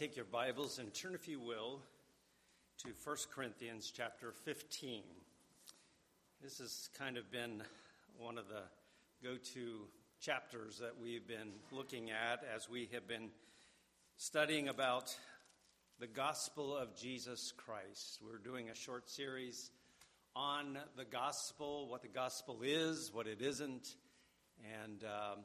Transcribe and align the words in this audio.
take 0.00 0.16
your 0.16 0.24
Bibles 0.24 0.78
and 0.78 0.94
turn, 0.94 1.14
if 1.14 1.28
you 1.28 1.38
will, 1.38 1.78
to 2.78 2.88
1 3.04 3.16
Corinthians 3.34 3.92
chapter 3.94 4.32
15. 4.46 5.02
This 6.42 6.56
has 6.56 6.88
kind 6.98 7.18
of 7.18 7.30
been 7.30 7.62
one 8.16 8.38
of 8.38 8.48
the 8.48 8.62
go 9.22 9.36
to 9.52 9.80
chapters 10.18 10.78
that 10.78 10.92
we've 10.98 11.28
been 11.28 11.50
looking 11.70 12.10
at 12.10 12.42
as 12.56 12.66
we 12.66 12.88
have 12.94 13.06
been 13.06 13.28
studying 14.16 14.68
about 14.68 15.14
the 15.98 16.06
gospel 16.06 16.74
of 16.74 16.96
Jesus 16.96 17.52
Christ. 17.54 18.20
We're 18.26 18.38
doing 18.38 18.70
a 18.70 18.74
short 18.74 19.06
series 19.10 19.70
on 20.34 20.78
the 20.96 21.04
gospel, 21.04 21.88
what 21.88 22.00
the 22.00 22.08
gospel 22.08 22.60
is, 22.62 23.10
what 23.12 23.26
it 23.26 23.42
isn't, 23.42 23.96
and 24.82 25.04
um, 25.04 25.40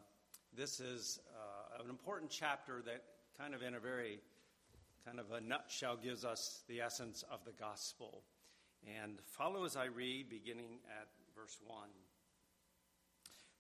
this 0.56 0.80
is 0.80 1.20
uh, 1.36 1.84
an 1.84 1.90
important 1.90 2.32
chapter 2.32 2.82
that 2.86 3.04
kind 3.38 3.54
of 3.54 3.62
in 3.62 3.76
a 3.76 3.80
very 3.82 4.22
kind 5.06 5.20
of 5.20 5.32
a 5.32 5.40
nutshell 5.40 5.98
gives 5.98 6.26
us 6.26 6.64
the 6.68 6.82
essence 6.82 7.24
of 7.32 7.46
the 7.46 7.52
gospel. 7.52 8.24
And 9.04 9.20
follow 9.38 9.64
as 9.64 9.76
I 9.76 9.86
read, 9.86 10.30
beginning 10.30 10.80
at 11.00 11.08
verse 11.36 11.58
1. 11.64 11.88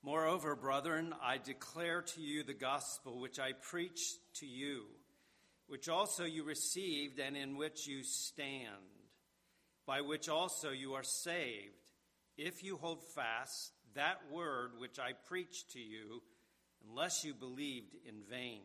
Moreover, 0.02 0.56
brethren, 0.56 1.14
I 1.22 1.38
declare 1.38 2.02
to 2.02 2.22
you 2.22 2.44
the 2.44 2.56
gospel 2.56 3.20
which 3.20 3.40
I 3.40 3.54
preached 3.54 4.18
to 4.40 4.48
you, 4.48 4.86
which 5.68 5.88
also 5.88 6.24
you 6.24 6.44
received 6.44 7.20
and 7.20 7.38
in 7.38 7.58
which 7.58 7.86
you 7.86 8.04
stand, 8.04 8.66
by 9.86 10.02
which 10.02 10.30
also 10.30 10.72
you 10.72 10.94
are 10.94 11.04
saved, 11.04 11.92
if 12.38 12.64
you 12.64 12.78
hold 12.78 13.04
fast 13.14 13.72
that 13.94 14.18
word 14.32 14.72
which 14.80 14.98
I 14.98 15.14
preached 15.14 15.74
to 15.74 15.80
you, 15.80 16.24
unless 16.88 17.24
you 17.24 17.36
believed 17.36 17.96
in 18.08 18.24
vain. 18.30 18.62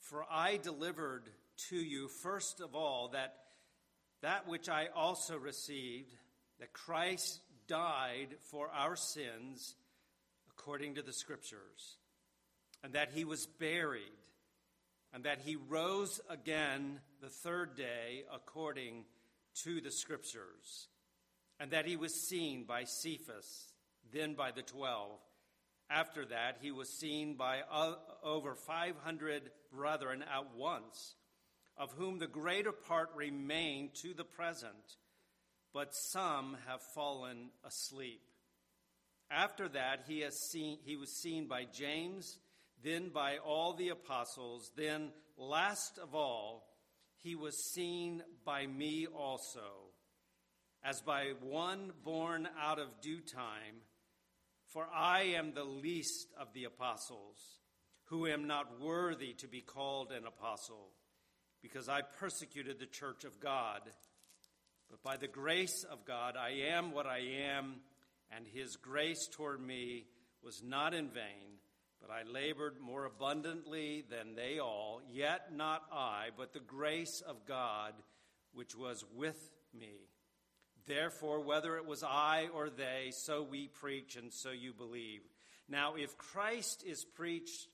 For 0.00 0.24
I 0.30 0.56
delivered 0.56 1.28
to 1.68 1.76
you 1.76 2.08
first 2.08 2.60
of 2.60 2.74
all 2.74 3.08
that 3.12 3.34
that 4.22 4.46
which 4.46 4.68
I 4.68 4.88
also 4.94 5.36
received, 5.36 6.12
that 6.58 6.72
Christ 6.72 7.40
died 7.66 8.28
for 8.50 8.68
our 8.68 8.96
sins 8.96 9.74
according 10.50 10.96
to 10.96 11.02
the 11.02 11.12
Scriptures, 11.12 11.96
and 12.84 12.92
that 12.92 13.12
he 13.12 13.24
was 13.24 13.46
buried, 13.46 14.02
and 15.14 15.24
that 15.24 15.40
he 15.40 15.56
rose 15.56 16.20
again 16.28 17.00
the 17.22 17.30
third 17.30 17.76
day 17.76 18.24
according 18.32 19.04
to 19.64 19.80
the 19.80 19.90
Scriptures, 19.90 20.88
and 21.58 21.70
that 21.70 21.86
he 21.86 21.96
was 21.96 22.28
seen 22.28 22.64
by 22.64 22.84
Cephas, 22.84 23.72
then 24.12 24.34
by 24.34 24.50
the 24.50 24.62
twelve. 24.62 25.18
After 25.88 26.26
that, 26.26 26.58
he 26.60 26.70
was 26.70 26.88
seen 26.88 27.34
by 27.34 27.62
over 28.22 28.54
500 28.54 29.50
brethren 29.72 30.22
at 30.22 30.54
once, 30.54 31.16
of 31.76 31.92
whom 31.92 32.18
the 32.18 32.26
greater 32.26 32.72
part 32.72 33.10
remain 33.14 33.90
to 34.02 34.14
the 34.14 34.24
present, 34.24 34.96
but 35.72 35.94
some 35.94 36.56
have 36.66 36.80
fallen 36.94 37.50
asleep. 37.64 38.20
After 39.30 39.68
that, 39.68 40.04
he, 40.08 40.20
has 40.20 40.36
seen, 40.50 40.78
he 40.84 40.96
was 40.96 41.20
seen 41.22 41.46
by 41.46 41.66
James, 41.72 42.38
then 42.82 43.10
by 43.10 43.38
all 43.38 43.74
the 43.74 43.90
apostles, 43.90 44.70
then, 44.76 45.12
last 45.36 45.98
of 46.02 46.14
all, 46.14 46.66
he 47.22 47.34
was 47.34 47.72
seen 47.72 48.22
by 48.44 48.66
me 48.66 49.06
also, 49.06 49.92
as 50.82 51.00
by 51.02 51.32
one 51.42 51.92
born 52.04 52.48
out 52.60 52.78
of 52.78 53.00
due 53.02 53.20
time. 53.20 53.82
For 54.72 54.86
I 54.92 55.34
am 55.36 55.52
the 55.52 55.64
least 55.64 56.28
of 56.38 56.52
the 56.54 56.64
apostles, 56.64 57.36
who 58.04 58.26
am 58.26 58.46
not 58.46 58.80
worthy 58.80 59.34
to 59.34 59.48
be 59.48 59.60
called 59.60 60.12
an 60.12 60.26
apostle, 60.26 60.90
because 61.62 61.88
I 61.88 62.02
persecuted 62.02 62.78
the 62.78 62.86
church 62.86 63.24
of 63.24 63.40
God. 63.40 63.80
But 64.90 65.02
by 65.02 65.16
the 65.16 65.28
grace 65.28 65.84
of 65.84 66.04
God, 66.04 66.36
I 66.36 66.74
am 66.74 66.92
what 66.92 67.06
I 67.06 67.20
am, 67.52 67.76
and 68.34 68.46
his 68.46 68.76
grace 68.76 69.28
toward 69.30 69.60
me 69.60 70.06
was 70.42 70.62
not 70.62 70.94
in 70.94 71.08
vain. 71.08 71.58
But 72.00 72.10
I 72.10 72.22
labored 72.22 72.80
more 72.80 73.04
abundantly 73.04 74.04
than 74.10 74.34
they 74.34 74.58
all, 74.58 75.02
yet 75.12 75.54
not 75.54 75.82
I, 75.92 76.28
but 76.36 76.52
the 76.52 76.60
grace 76.60 77.22
of 77.26 77.44
God 77.46 77.92
which 78.52 78.74
was 78.74 79.04
with 79.14 79.38
me. 79.78 80.08
Therefore, 80.86 81.40
whether 81.40 81.76
it 81.76 81.86
was 81.86 82.02
I 82.02 82.48
or 82.54 82.70
they, 82.70 83.10
so 83.12 83.42
we 83.42 83.68
preach 83.68 84.16
and 84.16 84.32
so 84.32 84.50
you 84.50 84.72
believe. 84.72 85.20
Now, 85.68 85.94
if 85.94 86.16
Christ 86.16 86.82
is 86.84 87.04
preached 87.04 87.68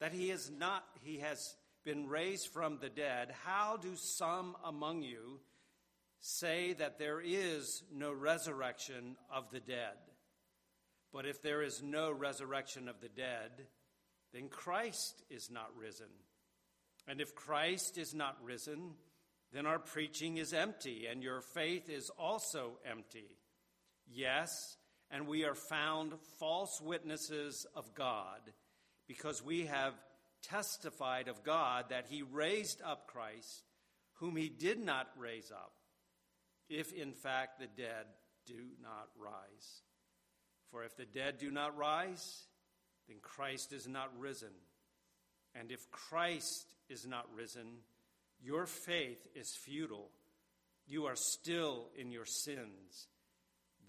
that 0.00 0.12
he 0.12 0.30
is 0.30 0.50
not, 0.50 0.84
he 1.02 1.18
has 1.18 1.54
been 1.84 2.08
raised 2.08 2.48
from 2.48 2.78
the 2.78 2.88
dead, 2.88 3.32
how 3.44 3.76
do 3.76 3.94
some 3.96 4.56
among 4.64 5.02
you 5.02 5.40
say 6.20 6.72
that 6.74 6.98
there 6.98 7.20
is 7.20 7.82
no 7.94 8.12
resurrection 8.12 9.16
of 9.30 9.50
the 9.50 9.60
dead? 9.60 9.96
But 11.12 11.26
if 11.26 11.42
there 11.42 11.62
is 11.62 11.82
no 11.82 12.10
resurrection 12.12 12.88
of 12.88 13.00
the 13.00 13.08
dead, 13.08 13.66
then 14.32 14.48
Christ 14.48 15.22
is 15.30 15.50
not 15.50 15.70
risen. 15.76 16.10
And 17.06 17.20
if 17.20 17.34
Christ 17.34 17.96
is 17.96 18.14
not 18.14 18.36
risen, 18.42 18.94
then 19.52 19.64
our 19.64 19.78
preaching 19.78 20.36
is 20.36 20.52
empty, 20.52 21.06
and 21.10 21.22
your 21.22 21.40
faith 21.40 21.88
is 21.88 22.10
also 22.18 22.72
empty. 22.84 23.38
Yes, 24.06 24.76
and 25.10 25.26
we 25.26 25.44
are 25.44 25.54
found 25.54 26.12
false 26.38 26.80
witnesses 26.82 27.66
of 27.74 27.94
God, 27.94 28.40
because 29.06 29.42
we 29.42 29.64
have 29.64 29.94
testified 30.42 31.28
of 31.28 31.44
God 31.44 31.86
that 31.90 32.06
He 32.08 32.22
raised 32.22 32.80
up 32.82 33.06
Christ, 33.06 33.62
whom 34.14 34.36
He 34.36 34.48
did 34.48 34.78
not 34.78 35.08
raise 35.16 35.50
up, 35.50 35.72
if 36.68 36.92
in 36.92 37.12
fact 37.12 37.58
the 37.60 37.66
dead 37.66 38.06
do 38.46 38.60
not 38.82 39.08
rise. 39.18 39.82
For 40.70 40.84
if 40.84 40.96
the 40.96 41.06
dead 41.06 41.38
do 41.38 41.50
not 41.50 41.76
rise, 41.76 42.44
then 43.08 43.18
Christ 43.22 43.72
is 43.72 43.88
not 43.88 44.10
risen. 44.18 44.52
And 45.54 45.72
if 45.72 45.90
Christ 45.90 46.66
is 46.88 47.06
not 47.06 47.26
risen, 47.34 47.78
your 48.42 48.66
faith 48.66 49.26
is 49.34 49.56
futile. 49.64 50.10
You 50.86 51.06
are 51.06 51.16
still 51.16 51.88
in 51.96 52.10
your 52.10 52.26
sins. 52.26 53.08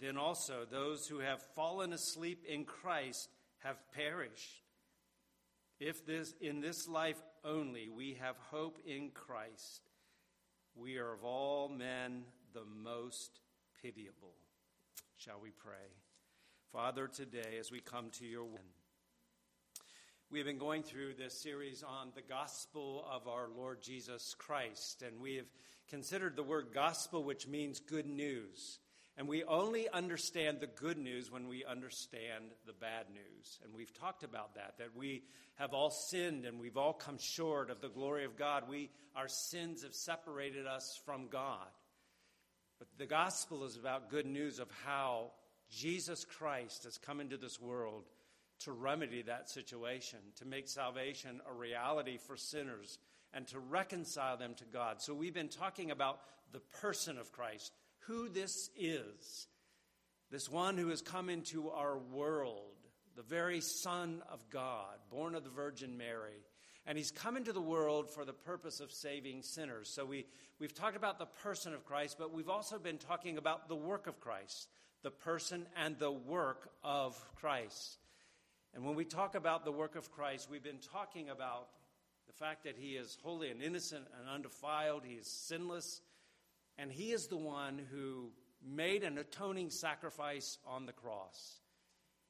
Then 0.00 0.16
also 0.16 0.64
those 0.70 1.06
who 1.06 1.18
have 1.18 1.42
fallen 1.54 1.92
asleep 1.92 2.44
in 2.48 2.64
Christ 2.64 3.28
have 3.58 3.76
perished. 3.92 4.59
If 5.80 6.04
this 6.04 6.34
in 6.42 6.60
this 6.60 6.86
life 6.86 7.20
only 7.42 7.88
we 7.88 8.18
have 8.20 8.36
hope 8.50 8.78
in 8.86 9.10
Christ, 9.14 9.80
we 10.74 10.98
are 10.98 11.14
of 11.14 11.24
all 11.24 11.70
men 11.70 12.24
the 12.52 12.66
most 12.84 13.40
pitiable. 13.80 14.34
Shall 15.16 15.40
we 15.42 15.50
pray? 15.50 15.88
Father, 16.70 17.08
today 17.08 17.56
as 17.58 17.72
we 17.72 17.80
come 17.80 18.10
to 18.18 18.26
your 18.26 18.44
word, 18.44 18.60
we 20.30 20.38
have 20.38 20.46
been 20.46 20.58
going 20.58 20.82
through 20.82 21.14
this 21.14 21.40
series 21.40 21.82
on 21.82 22.08
the 22.14 22.22
gospel 22.22 23.06
of 23.10 23.26
our 23.26 23.48
Lord 23.48 23.80
Jesus 23.80 24.34
Christ, 24.38 25.02
and 25.02 25.18
we 25.18 25.36
have 25.36 25.48
considered 25.88 26.36
the 26.36 26.42
word 26.42 26.68
gospel, 26.74 27.24
which 27.24 27.48
means 27.48 27.80
good 27.80 28.06
news. 28.06 28.80
And 29.20 29.28
we 29.28 29.44
only 29.44 29.86
understand 29.86 30.60
the 30.60 30.66
good 30.66 30.96
news 30.96 31.30
when 31.30 31.46
we 31.46 31.62
understand 31.62 32.52
the 32.66 32.72
bad 32.72 33.04
news. 33.12 33.58
And 33.62 33.74
we've 33.74 33.92
talked 33.92 34.22
about 34.22 34.54
that, 34.54 34.78
that 34.78 34.96
we 34.96 35.24
have 35.56 35.74
all 35.74 35.90
sinned 35.90 36.46
and 36.46 36.58
we've 36.58 36.78
all 36.78 36.94
come 36.94 37.18
short 37.18 37.68
of 37.68 37.82
the 37.82 37.90
glory 37.90 38.24
of 38.24 38.38
God. 38.38 38.64
We, 38.66 38.88
our 39.14 39.28
sins 39.28 39.82
have 39.82 39.92
separated 39.92 40.66
us 40.66 40.98
from 41.04 41.28
God. 41.28 41.66
But 42.78 42.88
the 42.96 43.04
gospel 43.04 43.64
is 43.64 43.76
about 43.76 44.08
good 44.08 44.24
news 44.24 44.58
of 44.58 44.68
how 44.86 45.32
Jesus 45.70 46.24
Christ 46.24 46.84
has 46.84 46.96
come 46.96 47.20
into 47.20 47.36
this 47.36 47.60
world 47.60 48.04
to 48.60 48.72
remedy 48.72 49.20
that 49.20 49.50
situation, 49.50 50.20
to 50.36 50.46
make 50.46 50.66
salvation 50.66 51.42
a 51.46 51.52
reality 51.52 52.16
for 52.16 52.38
sinners, 52.38 52.98
and 53.34 53.46
to 53.48 53.58
reconcile 53.58 54.38
them 54.38 54.54
to 54.54 54.64
God. 54.64 55.02
So 55.02 55.12
we've 55.12 55.34
been 55.34 55.48
talking 55.48 55.90
about 55.90 56.20
the 56.52 56.60
person 56.80 57.18
of 57.18 57.32
Christ, 57.32 57.70
who 58.10 58.28
this 58.28 58.70
is, 58.76 59.46
this 60.32 60.48
one 60.48 60.76
who 60.76 60.88
has 60.88 61.00
come 61.00 61.28
into 61.28 61.70
our 61.70 61.96
world, 61.96 62.74
the 63.16 63.22
very 63.22 63.60
Son 63.60 64.20
of 64.28 64.40
God, 64.50 64.96
born 65.10 65.36
of 65.36 65.44
the 65.44 65.50
Virgin 65.50 65.96
Mary. 65.96 66.44
And 66.86 66.98
he's 66.98 67.12
come 67.12 67.36
into 67.36 67.52
the 67.52 67.60
world 67.60 68.10
for 68.10 68.24
the 68.24 68.32
purpose 68.32 68.80
of 68.80 68.90
saving 68.90 69.42
sinners. 69.42 69.88
So 69.94 70.04
we, 70.04 70.26
we've 70.58 70.74
talked 70.74 70.96
about 70.96 71.20
the 71.20 71.26
person 71.26 71.72
of 71.72 71.84
Christ, 71.84 72.16
but 72.18 72.32
we've 72.32 72.48
also 72.48 72.80
been 72.80 72.98
talking 72.98 73.38
about 73.38 73.68
the 73.68 73.76
work 73.76 74.08
of 74.08 74.18
Christ, 74.18 74.68
the 75.04 75.12
person 75.12 75.66
and 75.76 75.96
the 75.98 76.10
work 76.10 76.70
of 76.82 77.16
Christ. 77.36 77.98
And 78.74 78.84
when 78.84 78.96
we 78.96 79.04
talk 79.04 79.36
about 79.36 79.64
the 79.64 79.72
work 79.72 79.94
of 79.94 80.10
Christ, 80.10 80.48
we've 80.50 80.64
been 80.64 80.80
talking 80.92 81.28
about 81.30 81.68
the 82.26 82.32
fact 82.32 82.64
that 82.64 82.76
he 82.76 82.96
is 82.96 83.18
holy 83.22 83.50
and 83.50 83.62
innocent 83.62 84.04
and 84.18 84.28
undefiled, 84.28 85.04
he 85.04 85.14
is 85.14 85.28
sinless, 85.28 86.00
and 86.80 86.90
he 86.90 87.12
is 87.12 87.26
the 87.26 87.36
one 87.36 87.78
who 87.90 88.30
made 88.66 89.04
an 89.04 89.18
atoning 89.18 89.68
sacrifice 89.68 90.56
on 90.66 90.86
the 90.86 90.92
cross. 90.92 91.60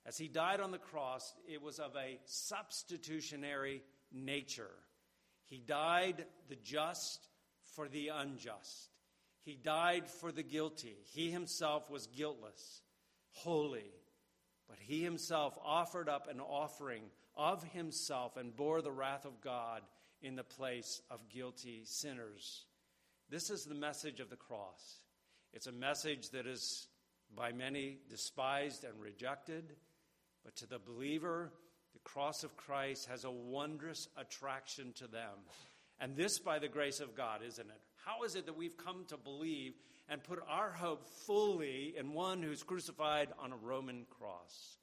As 0.05 0.19
he 0.19 0.27
died 0.27 0.59
on 0.59 0.73
the 0.73 0.79
cross, 0.79 1.35
it 1.49 1.63
was 1.63 1.79
of 1.79 1.95
a 1.95 2.19
substitutionary 2.25 3.83
nature. 4.13 4.75
He 5.45 5.59
died 5.59 6.25
the 6.49 6.57
just 6.57 7.29
for 7.77 7.89
the 7.89 8.09
unjust. 8.09 8.91
He 9.43 9.55
died 9.55 10.09
for 10.09 10.33
the 10.33 10.43
guilty. 10.43 10.97
He 11.13 11.31
himself 11.31 11.89
was 11.89 12.09
guiltless, 12.09 12.83
holy, 13.31 13.93
but 14.69 14.79
he 14.81 15.05
himself 15.05 15.57
offered 15.65 16.09
up 16.09 16.27
an 16.29 16.41
offering 16.41 17.05
of 17.37 17.63
himself 17.63 18.37
and 18.37 18.57
bore 18.57 18.83
the 18.83 18.91
wrath 18.91 19.27
of 19.27 19.41
God 19.41 19.83
in 20.23 20.35
the 20.35 20.43
place 20.43 21.01
of 21.09 21.29
guilty 21.29 21.83
sinners. 21.85 22.67
This 23.31 23.49
is 23.49 23.65
the 23.65 23.77
message 23.77 24.19
of 24.19 24.29
the 24.29 24.35
cross. 24.35 24.99
It's 25.53 25.69
a 25.69 25.73
message 25.73 26.31
that 26.31 26.49
is 26.49 26.89
by 27.37 27.53
many 27.53 27.99
despised 28.09 28.83
and 28.83 29.01
rejected, 29.01 29.77
but 30.45 30.57
to 30.57 30.67
the 30.67 30.81
believer, 30.81 31.53
the 31.93 32.01
cross 32.01 32.43
of 32.43 32.57
Christ 32.57 33.07
has 33.09 33.23
a 33.23 33.31
wondrous 33.31 34.09
attraction 34.17 34.93
to 34.97 35.07
them. 35.07 35.31
And 36.01 36.17
this 36.17 36.41
by 36.41 36.59
the 36.59 36.67
grace 36.67 36.99
of 36.99 37.15
God, 37.15 37.43
isn't 37.47 37.69
it? 37.69 37.81
How 38.05 38.25
is 38.25 38.35
it 38.35 38.47
that 38.47 38.57
we've 38.57 38.77
come 38.77 39.05
to 39.09 39.17
believe 39.17 39.75
and 40.09 40.25
put 40.25 40.43
our 40.49 40.73
hope 40.73 41.07
fully 41.25 41.95
in 41.97 42.15
one 42.15 42.43
who's 42.43 42.65
crucified 42.65 43.29
on 43.39 43.53
a 43.53 43.57
Roman 43.57 44.07
cross? 44.11 44.79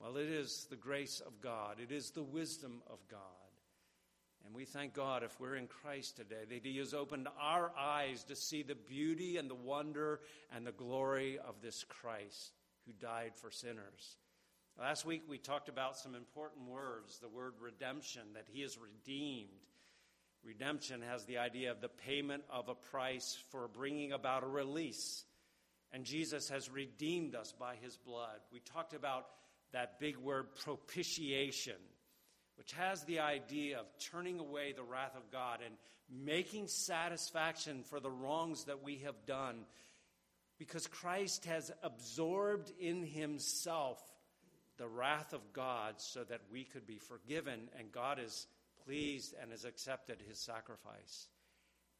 Well, 0.00 0.16
it 0.16 0.28
is 0.28 0.66
the 0.68 0.76
grace 0.76 1.20
of 1.24 1.40
God, 1.40 1.76
it 1.80 1.92
is 1.92 2.10
the 2.10 2.24
wisdom 2.24 2.82
of 2.90 2.98
God. 3.08 3.20
And 4.48 4.56
we 4.56 4.64
thank 4.64 4.94
God 4.94 5.22
if 5.22 5.38
we're 5.38 5.56
in 5.56 5.66
Christ 5.66 6.16
today 6.16 6.46
that 6.48 6.64
He 6.64 6.78
has 6.78 6.94
opened 6.94 7.28
our 7.38 7.70
eyes 7.78 8.24
to 8.24 8.34
see 8.34 8.62
the 8.62 8.74
beauty 8.74 9.36
and 9.36 9.50
the 9.50 9.54
wonder 9.54 10.20
and 10.50 10.66
the 10.66 10.72
glory 10.72 11.38
of 11.38 11.60
this 11.60 11.84
Christ 11.84 12.52
who 12.86 12.92
died 12.94 13.32
for 13.34 13.50
sinners. 13.50 14.16
Last 14.78 15.04
week 15.04 15.24
we 15.28 15.36
talked 15.36 15.68
about 15.68 15.98
some 15.98 16.14
important 16.14 16.66
words 16.66 17.18
the 17.18 17.28
word 17.28 17.56
redemption, 17.60 18.22
that 18.32 18.46
He 18.50 18.62
is 18.62 18.78
redeemed. 18.78 19.50
Redemption 20.42 21.02
has 21.02 21.26
the 21.26 21.36
idea 21.36 21.70
of 21.70 21.82
the 21.82 21.90
payment 21.90 22.42
of 22.48 22.70
a 22.70 22.74
price 22.74 23.36
for 23.50 23.68
bringing 23.68 24.12
about 24.12 24.44
a 24.44 24.46
release. 24.46 25.26
And 25.92 26.06
Jesus 26.06 26.48
has 26.48 26.70
redeemed 26.70 27.34
us 27.34 27.52
by 27.52 27.74
His 27.82 27.98
blood. 27.98 28.38
We 28.50 28.60
talked 28.60 28.94
about 28.94 29.26
that 29.72 30.00
big 30.00 30.16
word 30.16 30.54
propitiation 30.64 31.76
which 32.58 32.72
has 32.72 33.04
the 33.04 33.20
idea 33.20 33.78
of 33.78 33.86
turning 33.98 34.40
away 34.40 34.72
the 34.72 34.82
wrath 34.82 35.16
of 35.16 35.30
God 35.30 35.60
and 35.64 35.76
making 36.10 36.66
satisfaction 36.66 37.84
for 37.84 38.00
the 38.00 38.10
wrongs 38.10 38.64
that 38.64 38.82
we 38.82 38.96
have 38.98 39.26
done. 39.26 39.60
Because 40.58 40.88
Christ 40.88 41.44
has 41.44 41.70
absorbed 41.84 42.72
in 42.80 43.04
himself 43.04 44.02
the 44.76 44.88
wrath 44.88 45.32
of 45.32 45.52
God 45.52 45.94
so 45.98 46.24
that 46.24 46.40
we 46.52 46.64
could 46.64 46.86
be 46.86 46.98
forgiven, 46.98 47.68
and 47.78 47.92
God 47.92 48.18
is 48.18 48.46
pleased 48.84 49.34
and 49.40 49.52
has 49.52 49.64
accepted 49.64 50.18
his 50.28 50.38
sacrifice. 50.38 51.28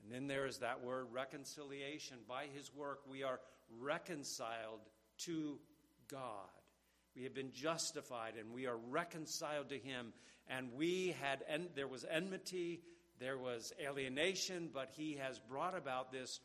And 0.03 0.13
then 0.13 0.27
there 0.27 0.47
is 0.47 0.59
that 0.59 0.83
word 0.83 1.07
reconciliation. 1.13 2.19
By 2.29 2.47
his 2.55 2.75
work, 2.75 3.01
we 3.09 3.23
are 3.23 3.41
reconciled 3.81 4.81
to 5.19 5.59
God. 6.11 6.58
We 7.19 7.25
have 7.25 7.35
been 7.35 7.51
justified 7.53 8.35
and 8.39 8.55
we 8.55 8.67
are 8.67 8.77
reconciled 8.77 9.71
to 9.71 9.79
him 9.79 10.13
and 10.49 10.73
we 10.75 11.17
had 11.21 11.45
en- 11.49 11.69
there 11.75 11.89
was 11.89 12.05
enmity, 12.09 12.81
there 13.19 13.37
was 13.37 13.73
alienation, 13.85 14.71
but 14.73 14.91
he 14.97 15.17
has 15.17 15.41
brought 15.41 15.77
about 15.77 16.13
this 16.13 16.39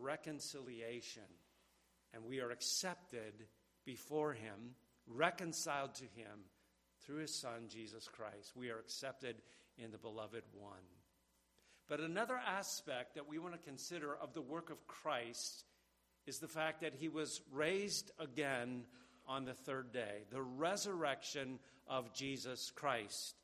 reconciliation. 0.00 1.22
And 2.12 2.24
we 2.24 2.40
are 2.40 2.50
accepted 2.50 3.46
before 3.84 4.32
him, 4.32 4.74
reconciled 5.06 5.94
to 5.94 6.04
him 6.04 6.40
through 7.04 7.18
his 7.18 7.40
son 7.40 7.68
Jesus 7.68 8.08
Christ. 8.08 8.56
We 8.56 8.70
are 8.70 8.80
accepted 8.80 9.36
in 9.78 9.92
the 9.92 9.98
beloved 9.98 10.42
one. 10.58 10.74
But 11.88 12.00
another 12.00 12.40
aspect 12.44 13.14
that 13.14 13.28
we 13.28 13.38
want 13.38 13.54
to 13.54 13.60
consider 13.60 14.16
of 14.16 14.34
the 14.34 14.42
work 14.42 14.70
of 14.70 14.88
Christ 14.88 15.62
is 16.26 16.40
the 16.40 16.48
fact 16.48 16.80
that 16.80 16.96
he 16.96 17.08
was 17.08 17.42
raised 17.52 18.10
again 18.18 18.86
on 19.26 19.44
the 19.44 19.54
third 19.54 19.92
day, 19.92 20.24
the 20.30 20.42
resurrection 20.42 21.58
of 21.88 22.12
Jesus 22.14 22.70
Christ. 22.74 23.34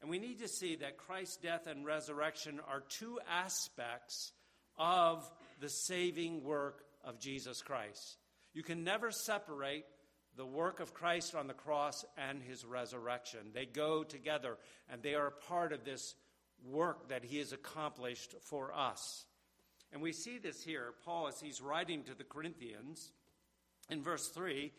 And 0.00 0.10
we 0.10 0.18
need 0.18 0.40
to 0.40 0.48
see 0.48 0.76
that 0.76 0.98
Christ's 0.98 1.38
death 1.38 1.66
and 1.66 1.84
resurrection 1.84 2.60
are 2.68 2.82
two 2.88 3.18
aspects 3.28 4.32
of 4.76 5.28
the 5.60 5.68
saving 5.68 6.44
work 6.44 6.84
of 7.04 7.18
Jesus 7.18 7.62
Christ. 7.62 8.18
You 8.52 8.62
can 8.62 8.84
never 8.84 9.10
separate 9.10 9.84
the 10.36 10.46
work 10.46 10.80
of 10.80 10.94
Christ 10.94 11.34
on 11.34 11.46
the 11.46 11.54
cross 11.54 12.04
and 12.16 12.42
his 12.42 12.64
resurrection. 12.64 13.40
They 13.52 13.66
go 13.66 14.02
together, 14.02 14.58
and 14.90 15.02
they 15.02 15.14
are 15.14 15.30
part 15.30 15.72
of 15.72 15.84
this 15.84 16.14
work 16.64 17.08
that 17.08 17.24
he 17.24 17.38
has 17.38 17.52
accomplished 17.52 18.34
for 18.42 18.72
us. 18.74 19.26
And 19.92 20.02
we 20.02 20.12
see 20.12 20.38
this 20.38 20.62
here. 20.62 20.94
Paul, 21.04 21.28
as 21.28 21.40
he's 21.40 21.60
writing 21.60 22.02
to 22.04 22.14
the 22.14 22.24
Corinthians, 22.24 23.12
in 23.90 24.02
verse 24.02 24.28
3, 24.28 24.72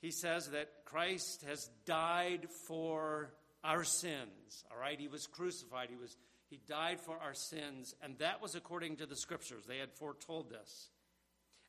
he 0.00 0.10
says 0.10 0.50
that 0.50 0.68
Christ 0.84 1.44
has 1.48 1.68
died 1.84 2.48
for 2.66 3.30
our 3.64 3.84
sins. 3.84 4.64
All 4.70 4.78
right, 4.78 4.98
he 4.98 5.08
was 5.08 5.26
crucified. 5.26 5.88
He 5.90 5.96
was 5.96 6.16
he 6.48 6.60
died 6.68 7.00
for 7.00 7.16
our 7.18 7.34
sins, 7.34 7.94
and 8.02 8.16
that 8.18 8.40
was 8.40 8.54
according 8.54 8.96
to 8.96 9.06
the 9.06 9.16
scriptures. 9.16 9.64
They 9.66 9.78
had 9.78 9.92
foretold 9.92 10.48
this. 10.48 10.90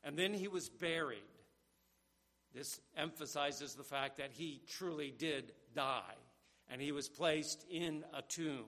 And 0.04 0.16
then 0.16 0.32
he 0.32 0.46
was 0.46 0.68
buried. 0.68 1.18
This 2.54 2.80
emphasizes 2.96 3.74
the 3.74 3.82
fact 3.82 4.18
that 4.18 4.30
he 4.30 4.62
truly 4.68 5.12
did 5.16 5.52
die, 5.74 6.14
and 6.70 6.80
he 6.80 6.92
was 6.92 7.08
placed 7.08 7.66
in 7.68 8.04
a 8.14 8.22
tomb. 8.22 8.66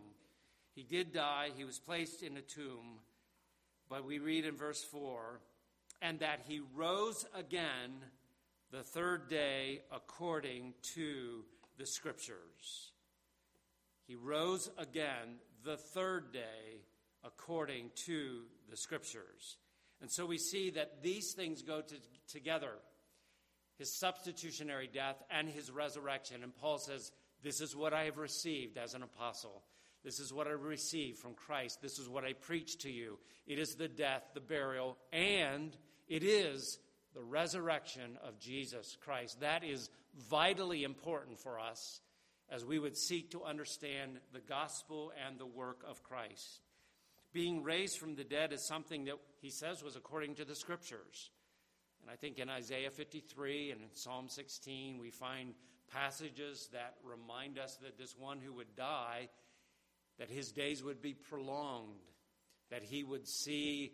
He 0.75 0.83
did 0.83 1.13
die, 1.13 1.51
he 1.57 1.65
was 1.65 1.79
placed 1.79 2.25
in 2.25 2.37
a 2.37 2.43
tomb, 2.43 2.99
but 3.89 4.05
we 4.05 4.19
read 4.19 4.45
in 4.45 4.57
verse 4.57 4.83
4 4.83 5.41
and 6.03 6.21
that 6.21 6.41
he 6.47 6.61
rose 6.75 7.27
again 7.35 7.91
the 8.71 8.83
third 8.83 9.29
day 9.29 9.83
according 9.93 10.75
to 10.95 11.45
the 11.79 11.87
scriptures. 11.87 12.93
He 14.07 14.15
rose 14.15 14.71
again 14.79 15.39
the 15.65 15.77
third 15.77 16.33
day 16.33 16.83
according 17.25 17.91
to 18.07 18.43
the 18.69 18.77
scriptures. 18.77 19.57
And 20.01 20.11
so 20.11 20.25
we 20.25 20.39
see 20.39 20.71
that 20.71 21.03
these 21.03 21.33
things 21.33 21.63
go 21.63 21.81
to, 21.81 21.95
together 22.29 22.73
his 23.77 23.93
substitutionary 23.93 24.89
death 24.93 25.17
and 25.31 25.49
his 25.49 25.71
resurrection. 25.71 26.43
And 26.43 26.55
Paul 26.55 26.79
says, 26.79 27.13
This 27.43 27.61
is 27.61 27.75
what 27.75 27.93
I 27.93 28.05
have 28.05 28.19
received 28.19 28.77
as 28.77 28.95
an 28.95 29.03
apostle. 29.03 29.63
This 30.05 30.21
is 30.21 30.33
what 30.33 30.47
I 30.47 30.51
received 30.51 31.19
from 31.19 31.35
Christ. 31.35 31.81
This 31.83 31.99
is 31.99 32.09
what 32.09 32.25
I 32.25 32.33
preach 32.35 32.79
to 32.81 32.91
you. 32.91 33.19
It 33.47 33.59
is 33.59 33.75
the 33.75 33.89
death, 33.89 34.23
the 34.35 34.41
burial, 34.41 34.97
and 35.13 35.77
it 36.09 36.23
is 36.23 36.79
the 37.15 37.23
resurrection 37.23 38.19
of 38.27 38.39
Jesus 38.39 38.97
Christ. 39.03 39.41
That 39.41 39.65
is 39.65 39.91
vitally 40.29 40.85
important 40.85 41.39
for 41.39 41.59
us 41.59 42.01
as 42.51 42.65
we 42.65 42.79
would 42.79 42.97
seek 42.97 43.31
to 43.31 43.45
understand 43.45 44.19
the 44.33 44.41
gospel 44.41 45.13
and 45.27 45.39
the 45.39 45.47
work 45.47 45.85
of 45.89 46.03
Christ. 46.03 46.61
Being 47.33 47.63
raised 47.63 47.99
from 47.99 48.17
the 48.17 48.25
dead 48.25 48.53
is 48.53 48.67
something 48.67 49.05
that 49.05 49.17
he 49.41 49.51
says 49.51 49.85
was 49.85 49.97
according 49.97 50.35
to 50.37 50.45
the 50.45 50.57
scriptures. 50.57 51.31
And 52.03 52.11
I 52.11 52.17
think 52.17 52.39
in 52.39 52.49
Isaiah 52.49 52.91
53 52.91 53.71
and 53.71 53.83
in 53.83 53.89
Psalm 53.95 54.29
16, 54.29 54.99
we 54.99 55.11
find 55.11 55.55
passages 55.93 56.69
that 56.73 56.95
remind 57.05 57.59
us 57.59 57.77
that 57.83 57.99
this 57.99 58.17
one 58.19 58.41
who 58.41 58.53
would 58.55 58.75
die, 58.77 59.29
that 60.19 60.31
his 60.31 60.51
days 60.51 60.83
would 60.83 61.01
be 61.01 61.15
prolonged, 61.15 62.01
that 62.71 62.83
he 62.83 63.05
would 63.05 63.29
see 63.29 63.93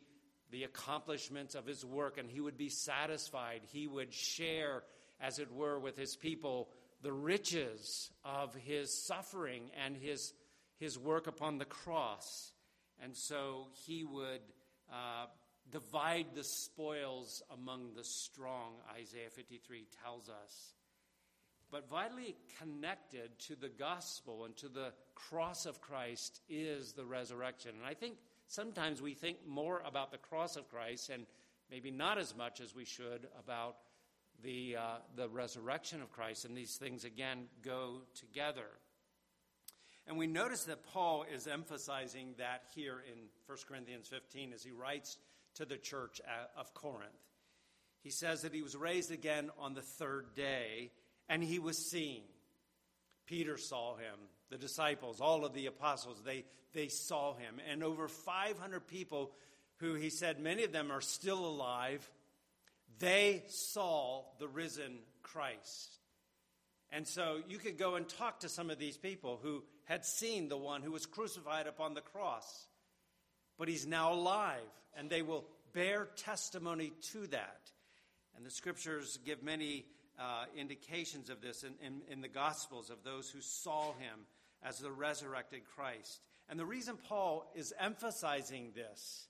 the 0.51 0.65
accomplishments 0.65 1.55
of 1.55 1.67
his 1.67 1.85
work 1.85 2.19
and 2.19 2.31
he 2.31 2.41
would 2.41 2.57
be 2.57 2.69
satisfied. 2.69 3.63
He 3.73 3.87
would 3.87 4.13
share, 4.13 4.83
as 5.21 5.39
it 5.39 5.53
were, 5.53 5.79
with 5.79 5.97
his 5.97 6.17
people 6.17 6.69
the 7.03 7.13
riches 7.13 8.11
of 8.25 8.55
his 8.55 9.07
suffering 9.07 9.71
and 9.85 9.97
his, 9.97 10.33
his 10.79 10.99
work 10.99 11.27
upon 11.27 11.59
the 11.59 11.65
cross. 11.65 12.53
And 13.03 13.17
so 13.17 13.67
he 13.87 14.05
would 14.05 14.41
uh, 14.91 15.27
divide 15.71 16.27
the 16.35 16.45
spoils 16.45 17.43
among 17.53 17.95
the 17.95 18.05
strong, 18.05 18.75
Isaiah 18.99 19.31
53 19.31 19.87
tells 20.03 20.29
us. 20.29 20.75
But 21.71 21.91
vitally 21.91 22.37
connected 22.61 23.39
to 23.49 23.57
the 23.57 23.69
gospel 23.69 24.45
and 24.45 24.57
to 24.59 24.69
the 24.69 24.93
cross 25.15 25.67
of 25.67 25.81
Christ 25.81 26.41
is 26.49 26.93
the 26.93 27.05
resurrection. 27.05 27.73
And 27.77 27.85
I 27.85 27.95
think 27.95 28.17
sometimes 28.49 29.03
we 29.03 29.15
think 29.15 29.39
more 29.47 29.83
about 29.85 30.11
the 30.11 30.19
cross 30.19 30.57
of 30.57 30.69
Christ 30.69 31.11
and 31.11 31.27
maybe 31.71 31.91
not 31.91 32.19
as 32.19 32.37
much 32.37 32.61
as 32.61 32.75
we 32.75 32.85
should 32.85 33.27
about 33.39 33.77
the, 34.43 34.77
uh, 34.77 34.97
the 35.17 35.29
resurrection 35.29 36.03
of 36.03 36.13
Christ, 36.13 36.45
and 36.45 36.57
these 36.57 36.77
things 36.77 37.05
again 37.05 37.47
go 37.63 38.03
together. 38.15 38.67
And 40.07 40.17
we 40.17 40.27
notice 40.27 40.65
that 40.65 40.85
Paul 40.85 41.25
is 41.35 41.47
emphasizing 41.47 42.35
that 42.39 42.65
here 42.75 43.03
in 43.11 43.19
1 43.47 43.59
Corinthians 43.67 44.07
15 44.09 44.53
as 44.53 44.63
he 44.63 44.71
writes 44.71 45.19
to 45.55 45.65
the 45.65 45.77
church 45.77 46.21
of 46.57 46.75
Corinth. 46.75 47.11
He 48.03 48.11
says 48.11 48.43
that 48.43 48.55
he 48.55 48.63
was 48.63 48.77
raised 48.77 49.11
again 49.11 49.51
on 49.59 49.75
the 49.75 49.83
third 49.83 50.35
day, 50.37 50.93
and 51.29 51.43
he 51.43 51.59
was 51.59 51.91
seen. 51.91 52.23
Peter 53.27 53.57
saw 53.57 53.97
him, 53.97 54.19
the 54.51 54.59
disciples, 54.59 55.21
all 55.21 55.45
of 55.45 55.55
the 55.55 55.67
apostles, 55.67 56.21
they, 56.25 56.45
they 56.73 56.89
saw 56.89 57.35
him. 57.35 57.61
And 57.71 57.83
over 57.83 58.09
500 58.09 58.87
people 58.87 59.33
who 59.79 59.95
he 59.95 60.11
said, 60.11 60.41
many 60.41 60.65
of 60.65 60.73
them 60.73 60.91
are 60.91 61.01
still 61.01 61.45
alive, 61.45 62.09
they 62.99 63.45
saw 63.49 64.25
the 64.39 64.49
risen 64.49 64.99
Christ. 65.23 65.99
And 66.91 67.07
so 67.07 67.41
you 67.49 67.59
could 67.59 67.79
go 67.79 67.97
and 67.97 68.09
talk 68.09 68.41
to 68.41 68.49
some 68.49 68.71
of 68.71 68.79
these 68.79 68.97
people 68.97 69.39
who 69.43 69.65
had 69.85 70.05
seen 70.05 70.49
the 70.49 70.57
one 70.57 70.83
who 70.83 70.93
was 70.93 71.07
crucified 71.07 71.67
upon 71.67 71.95
the 71.95 72.01
cross, 72.01 72.67
but 73.59 73.69
he's 73.69 73.87
now 73.87 74.13
alive, 74.13 74.61
and 74.97 75.11
they 75.11 75.23
will 75.23 75.45
bear 75.73 76.09
testimony 76.17 76.93
to 77.13 77.27
that. 77.29 77.71
And 78.37 78.47
the 78.47 78.51
scriptures 78.51 79.19
give 79.25 79.43
many 79.43 79.87
uh, 80.19 80.45
indications 80.57 81.29
of 81.29 81.41
this 81.41 81.65
in, 81.65 81.75
in, 81.85 82.01
in 82.11 82.21
the 82.21 82.29
Gospels 82.29 82.91
of 82.91 83.03
those 83.05 83.29
who 83.29 83.41
saw 83.41 83.93
him 83.95 84.27
as 84.67 84.79
the 84.79 84.91
resurrected 84.91 85.63
Christ. 85.77 86.21
And 86.49 86.59
the 86.59 86.67
reason 86.67 86.97
Paul 87.09 87.51
is 87.55 87.73
emphasizing 87.79 88.73
this 88.75 89.27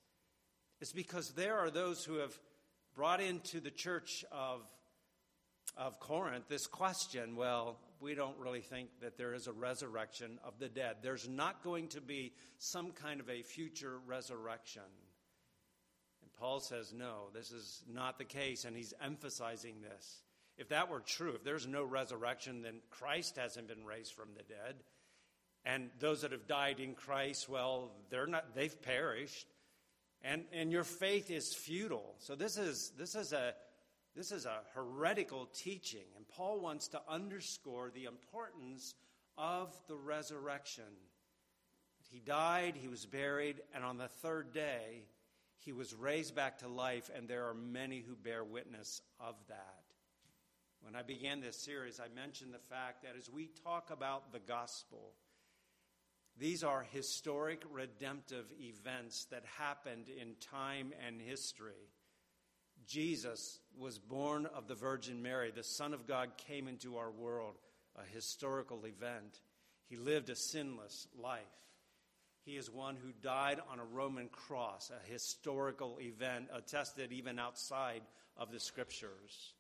is 0.81 0.93
because 0.93 1.31
there 1.31 1.59
are 1.59 1.71
those 1.71 2.05
who 2.05 2.17
have 2.17 2.39
brought 2.95 3.21
into 3.21 3.61
the 3.61 3.71
church 3.71 4.25
of, 4.33 4.63
of 5.77 6.01
Corinth 6.01 6.45
this 6.49 6.67
question 6.67 7.37
well, 7.37 7.79
we 8.01 8.15
don't 8.15 8.37
really 8.39 8.61
think 8.61 8.89
that 9.01 9.17
there 9.17 9.35
is 9.35 9.47
a 9.47 9.53
resurrection 9.53 10.39
of 10.45 10.59
the 10.59 10.69
dead. 10.69 10.97
There's 11.03 11.29
not 11.29 11.63
going 11.63 11.89
to 11.89 12.01
be 12.01 12.33
some 12.59 12.93
kind 12.93 13.21
of 13.21 13.31
a 13.31 13.43
future 13.43 13.99
resurrection. 14.07 14.83
And 16.23 16.31
Paul 16.39 16.61
says, 16.61 16.93
no, 16.95 17.29
this 17.33 17.53
is 17.53 17.83
not 17.91 18.19
the 18.19 18.25
case, 18.25 18.65
and 18.67 18.77
he's 18.77 18.93
emphasizing 19.03 19.77
this. 19.81 20.21
If 20.59 20.69
that 20.71 20.91
were 20.91 21.01
true, 21.01 21.33
if 21.35 21.45
there's 21.45 21.67
no 21.67 21.85
resurrection, 21.85 22.63
then 22.63 22.81
Christ 22.91 23.37
hasn't 23.37 23.69
been 23.69 23.85
raised 23.85 24.13
from 24.13 24.29
the 24.37 24.43
dead. 24.43 24.77
And 25.67 25.91
those 25.99 26.23
that 26.23 26.31
have 26.31 26.47
died 26.47 26.79
in 26.79 26.95
Christ, 26.95 27.49
well, 27.49 27.91
they're 28.09 28.29
not, 28.29 28.55
they've 28.55 28.81
perished. 28.83 29.49
And, 30.23 30.45
and 30.53 30.71
your 30.71 30.85
faith 30.85 31.29
is 31.29 31.53
futile. 31.53 32.15
So 32.19 32.37
this 32.37 32.57
is, 32.57 32.93
this 32.97 33.17
is 33.17 33.33
a, 33.33 33.53
this 34.15 34.31
is 34.31 34.47
a 34.47 34.61
heretical 34.75 35.47
teaching. 35.47 36.07
And 36.17 36.27
Paul 36.29 36.61
wants 36.61 36.87
to 36.89 37.01
underscore 37.09 37.91
the 37.93 38.05
importance 38.05 38.95
of 39.37 39.75
the 39.89 39.97
resurrection. 39.97 40.85
He 42.11 42.21
died, 42.21 42.77
he 42.77 42.87
was 42.87 43.05
buried, 43.05 43.61
and 43.75 43.85
on 43.85 43.99
the 43.99 44.09
third 44.09 44.53
day, 44.53 45.03
he 45.59 45.73
was 45.73 45.95
raised 45.95 46.37
back 46.37 46.59
to 46.59 46.69
life, 46.69 47.11
and 47.15 47.27
there 47.27 47.49
are 47.49 47.55
many 47.55 48.01
who 48.01 48.15
bear 48.15 48.45
witness 48.45 49.03
of 49.19 49.35
that. 49.49 49.83
When 50.81 50.95
I 50.95 51.03
began 51.03 51.41
this 51.41 51.57
series, 51.57 51.99
I 51.99 52.15
mentioned 52.15 52.55
the 52.55 52.59
fact 52.59 53.03
that 53.03 53.17
as 53.19 53.29
we 53.29 53.51
talk 53.65 53.91
about 53.91 54.33
the 54.33 54.39
gospel, 54.39 55.15
these 56.39 56.63
are 56.63 56.87
historic 56.91 57.63
redemptive 57.71 58.53
events 58.61 59.27
that 59.31 59.45
happened 59.59 60.09
in 60.09 60.35
time 60.41 60.93
and 61.07 61.21
history. 61.21 61.91
Jesus 62.87 63.59
was 63.79 63.99
born 63.99 64.47
of 64.47 64.69
the 64.69 64.75
Virgin 64.75 65.23
Mary. 65.23 65.51
The 65.51 65.65
Son 65.65 65.95
of 65.95 66.07
God 66.07 66.31
came 66.37 66.69
into 66.69 66.99
our 66.99 67.11
world, 67.11 67.57
a 67.97 68.15
historical 68.15 68.87
event. 68.87 69.41
He 69.89 69.97
lived 69.97 70.31
a 70.31 70.37
sinless 70.37 71.09
life. 71.21 71.41
He 72.45 72.57
is 72.57 72.71
one 72.71 72.97
who 72.97 73.11
died 73.23 73.61
on 73.71 73.81
a 73.81 73.85
Roman 73.85 74.29
cross, 74.29 74.91
a 74.91 75.11
historical 75.11 75.99
event 76.01 76.49
attested 76.55 77.13
even 77.13 77.39
outside 77.39 78.03
of 78.37 78.53
the 78.53 78.61
scriptures 78.61 79.55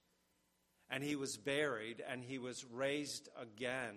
and 0.90 1.02
he 1.02 1.16
was 1.16 1.36
buried 1.36 2.02
and 2.08 2.22
he 2.22 2.38
was 2.38 2.64
raised 2.64 3.28
again. 3.40 3.96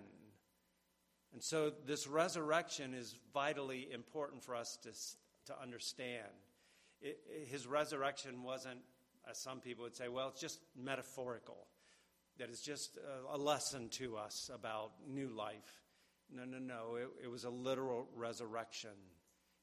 And 1.34 1.44
so 1.44 1.72
this 1.86 2.08
resurrection 2.08 2.94
is 2.94 3.16
vitally 3.34 3.88
important 3.94 4.44
for 4.44 4.56
us 4.56 4.78
to, 4.84 5.54
to 5.54 5.62
understand. 5.62 6.28
It, 7.02 7.20
it, 7.30 7.48
his 7.48 7.68
resurrection 7.68 8.44
wasn't, 8.44 8.80
as 9.30 9.38
some 9.38 9.60
people 9.60 9.84
would 9.84 9.96
say, 9.96 10.08
well, 10.08 10.30
it's 10.30 10.42
just 10.42 10.60
metaphorical, 10.76 11.68
that 12.40 12.50
it's 12.50 12.62
just 12.62 12.98
a, 12.98 13.36
a 13.36 13.38
lesson 13.38 13.90
to 13.90 14.18
us 14.18 14.50
about 14.54 14.92
new 15.08 15.30
life. 15.30 15.84
No, 16.34 16.46
no, 16.46 16.58
no. 16.58 16.96
It, 16.96 17.26
it 17.26 17.32
was 17.32 17.44
a 17.44 17.50
literal 17.50 18.08
resurrection. 18.16 18.92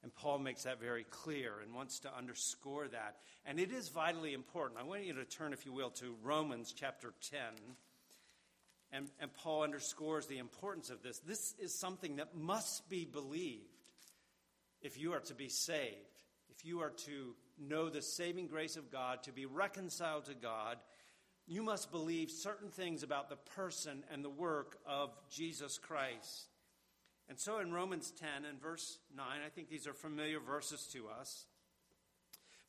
And 0.02 0.14
Paul 0.14 0.38
makes 0.38 0.64
that 0.64 0.80
very 0.80 1.04
clear 1.04 1.54
and 1.62 1.74
wants 1.74 2.00
to 2.00 2.16
underscore 2.16 2.86
that. 2.88 3.16
And 3.44 3.58
it 3.58 3.72
is 3.72 3.88
vitally 3.88 4.34
important. 4.34 4.80
I 4.80 4.84
want 4.84 5.04
you 5.04 5.14
to 5.14 5.24
turn, 5.24 5.52
if 5.52 5.66
you 5.66 5.72
will, 5.72 5.90
to 5.90 6.14
Romans 6.22 6.72
chapter 6.76 7.12
10. 7.30 7.40
And, 8.96 9.08
and 9.20 9.30
Paul 9.34 9.62
underscores 9.62 10.26
the 10.26 10.38
importance 10.38 10.88
of 10.88 11.02
this. 11.02 11.18
This 11.18 11.54
is 11.58 11.78
something 11.78 12.16
that 12.16 12.34
must 12.34 12.88
be 12.88 13.04
believed 13.04 13.64
if 14.80 14.98
you 14.98 15.12
are 15.12 15.20
to 15.20 15.34
be 15.34 15.50
saved, 15.50 16.22
if 16.48 16.64
you 16.64 16.80
are 16.80 16.92
to 17.04 17.34
know 17.58 17.90
the 17.90 18.00
saving 18.00 18.46
grace 18.46 18.76
of 18.76 18.90
God, 18.90 19.22
to 19.24 19.32
be 19.32 19.44
reconciled 19.44 20.26
to 20.26 20.34
God. 20.34 20.78
You 21.46 21.62
must 21.62 21.90
believe 21.90 22.30
certain 22.30 22.70
things 22.70 23.02
about 23.02 23.28
the 23.28 23.36
person 23.36 24.02
and 24.10 24.24
the 24.24 24.30
work 24.30 24.78
of 24.86 25.10
Jesus 25.30 25.78
Christ. 25.78 26.48
And 27.28 27.38
so 27.38 27.58
in 27.58 27.72
Romans 27.72 28.12
10 28.18 28.46
and 28.48 28.60
verse 28.60 28.98
9, 29.14 29.26
I 29.44 29.48
think 29.50 29.68
these 29.68 29.86
are 29.86 29.92
familiar 29.92 30.40
verses 30.40 30.88
to 30.92 31.08
us. 31.08 31.44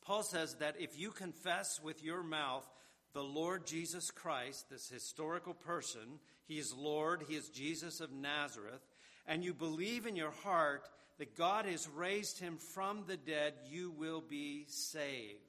Paul 0.01 0.23
says 0.23 0.55
that 0.55 0.75
if 0.79 0.99
you 0.99 1.11
confess 1.11 1.79
with 1.81 2.03
your 2.03 2.23
mouth 2.23 2.67
the 3.13 3.23
Lord 3.23 3.65
Jesus 3.65 4.11
Christ, 4.11 4.69
this 4.69 4.89
historical 4.89 5.53
person, 5.53 6.19
he 6.45 6.59
is 6.59 6.73
Lord, 6.73 7.23
he 7.27 7.35
is 7.35 7.49
Jesus 7.49 7.99
of 7.99 8.11
Nazareth, 8.11 8.81
and 9.27 9.43
you 9.43 9.53
believe 9.53 10.05
in 10.05 10.15
your 10.15 10.31
heart 10.43 10.87
that 11.17 11.35
God 11.35 11.65
has 11.65 11.89
raised 11.89 12.39
him 12.39 12.57
from 12.57 13.03
the 13.07 13.17
dead, 13.17 13.53
you 13.69 13.91
will 13.91 14.21
be 14.21 14.65
saved. 14.67 15.39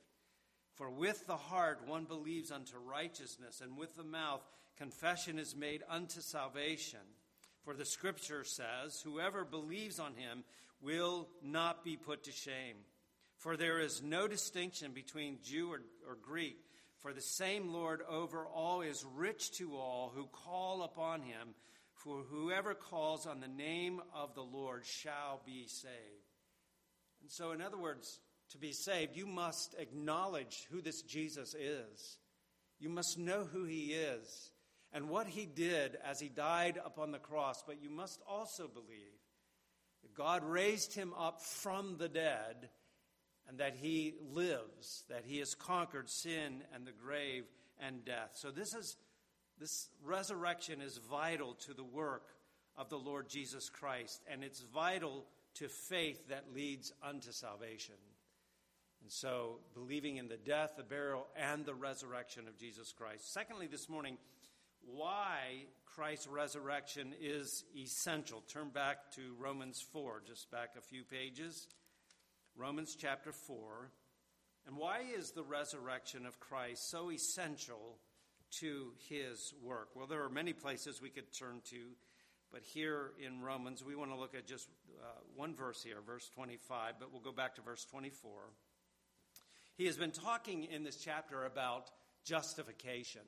For 0.74 0.88
with 0.88 1.26
the 1.26 1.36
heart 1.36 1.82
one 1.86 2.04
believes 2.04 2.50
unto 2.50 2.78
righteousness, 2.78 3.60
and 3.60 3.76
with 3.76 3.96
the 3.96 4.04
mouth 4.04 4.42
confession 4.76 5.38
is 5.38 5.56
made 5.56 5.82
unto 5.88 6.20
salvation. 6.20 7.00
For 7.64 7.74
the 7.74 7.84
scripture 7.84 8.44
says, 8.44 9.00
Whoever 9.04 9.44
believes 9.44 9.98
on 9.98 10.14
him 10.14 10.44
will 10.80 11.28
not 11.42 11.84
be 11.84 11.96
put 11.96 12.24
to 12.24 12.32
shame. 12.32 12.76
For 13.36 13.56
there 13.56 13.80
is 13.80 14.02
no 14.02 14.26
distinction 14.26 14.92
between 14.92 15.38
Jew 15.42 15.72
or, 15.72 15.80
or 16.08 16.16
Greek, 16.20 16.58
for 17.00 17.12
the 17.12 17.20
same 17.20 17.72
Lord 17.72 18.02
over 18.08 18.46
all 18.46 18.80
is 18.80 19.04
rich 19.14 19.52
to 19.58 19.76
all 19.76 20.12
who 20.14 20.26
call 20.26 20.82
upon 20.82 21.22
him. 21.22 21.54
For 21.94 22.22
whoever 22.22 22.74
calls 22.74 23.26
on 23.26 23.40
the 23.40 23.48
name 23.48 24.00
of 24.14 24.34
the 24.34 24.42
Lord 24.42 24.84
shall 24.84 25.40
be 25.44 25.66
saved. 25.66 25.92
And 27.20 27.30
so, 27.30 27.52
in 27.52 27.60
other 27.60 27.78
words, 27.78 28.20
to 28.50 28.58
be 28.58 28.72
saved, 28.72 29.16
you 29.16 29.26
must 29.26 29.74
acknowledge 29.78 30.66
who 30.70 30.80
this 30.80 31.02
Jesus 31.02 31.54
is. 31.54 32.18
You 32.78 32.88
must 32.88 33.18
know 33.18 33.44
who 33.44 33.64
he 33.64 33.92
is 33.92 34.52
and 34.92 35.08
what 35.08 35.26
he 35.26 35.44
did 35.44 35.96
as 36.04 36.20
he 36.20 36.28
died 36.28 36.80
upon 36.84 37.10
the 37.10 37.18
cross, 37.18 37.62
but 37.66 37.82
you 37.82 37.90
must 37.90 38.22
also 38.28 38.68
believe 38.68 39.18
that 40.02 40.14
God 40.14 40.44
raised 40.44 40.94
him 40.94 41.12
up 41.18 41.42
from 41.42 41.96
the 41.98 42.08
dead 42.08 42.70
and 43.48 43.58
that 43.58 43.74
he 43.74 44.14
lives, 44.32 45.04
that 45.08 45.24
he 45.26 45.38
has 45.38 45.54
conquered 45.54 46.08
sin 46.08 46.62
and 46.74 46.86
the 46.86 46.92
grave 46.92 47.44
and 47.80 48.04
death. 48.04 48.30
So 48.34 48.50
this 48.50 48.74
is 48.74 48.96
this 49.58 49.88
resurrection 50.04 50.80
is 50.80 50.98
vital 51.10 51.54
to 51.66 51.74
the 51.74 51.84
work 51.84 52.28
of 52.76 52.88
the 52.90 52.98
Lord 52.98 53.28
Jesus 53.28 53.68
Christ, 53.68 54.22
and 54.30 54.44
it's 54.44 54.60
vital 54.60 55.24
to 55.54 55.68
faith 55.68 56.28
that 56.28 56.54
leads 56.54 56.92
unto 57.02 57.32
salvation. 57.32 57.96
And 59.02 59.10
so, 59.10 59.58
believing 59.74 60.16
in 60.16 60.28
the 60.28 60.36
death, 60.36 60.74
the 60.76 60.84
burial, 60.84 61.26
and 61.36 61.64
the 61.64 61.74
resurrection 61.74 62.46
of 62.46 62.56
Jesus 62.56 62.92
Christ. 62.92 63.32
Secondly, 63.32 63.66
this 63.66 63.88
morning, 63.88 64.18
why 64.86 65.66
Christ's 65.86 66.28
resurrection 66.28 67.14
is 67.20 67.64
essential. 67.76 68.42
Turn 68.48 68.68
back 68.68 69.10
to 69.16 69.34
Romans 69.38 69.84
4, 69.92 70.22
just 70.26 70.50
back 70.50 70.70
a 70.78 70.80
few 70.80 71.02
pages. 71.02 71.66
Romans 72.58 72.96
chapter 73.00 73.30
4. 73.30 73.90
And 74.66 74.76
why 74.76 75.02
is 75.16 75.30
the 75.30 75.44
resurrection 75.44 76.26
of 76.26 76.40
Christ 76.40 76.90
so 76.90 77.10
essential 77.12 77.98
to 78.58 78.92
his 79.08 79.54
work? 79.62 79.90
Well, 79.94 80.08
there 80.08 80.24
are 80.24 80.28
many 80.28 80.52
places 80.52 81.00
we 81.00 81.08
could 81.08 81.32
turn 81.32 81.60
to, 81.70 81.76
but 82.52 82.62
here 82.62 83.12
in 83.24 83.42
Romans, 83.42 83.84
we 83.84 83.94
want 83.94 84.10
to 84.10 84.18
look 84.18 84.34
at 84.34 84.46
just 84.46 84.68
uh, 85.00 85.06
one 85.36 85.54
verse 85.54 85.84
here, 85.84 85.98
verse 86.04 86.28
25, 86.34 86.94
but 86.98 87.12
we'll 87.12 87.22
go 87.22 87.30
back 87.30 87.54
to 87.54 87.62
verse 87.62 87.84
24. 87.84 88.30
He 89.76 89.86
has 89.86 89.96
been 89.96 90.10
talking 90.10 90.64
in 90.64 90.82
this 90.82 90.96
chapter 90.96 91.44
about 91.44 91.90
justification 92.24 93.22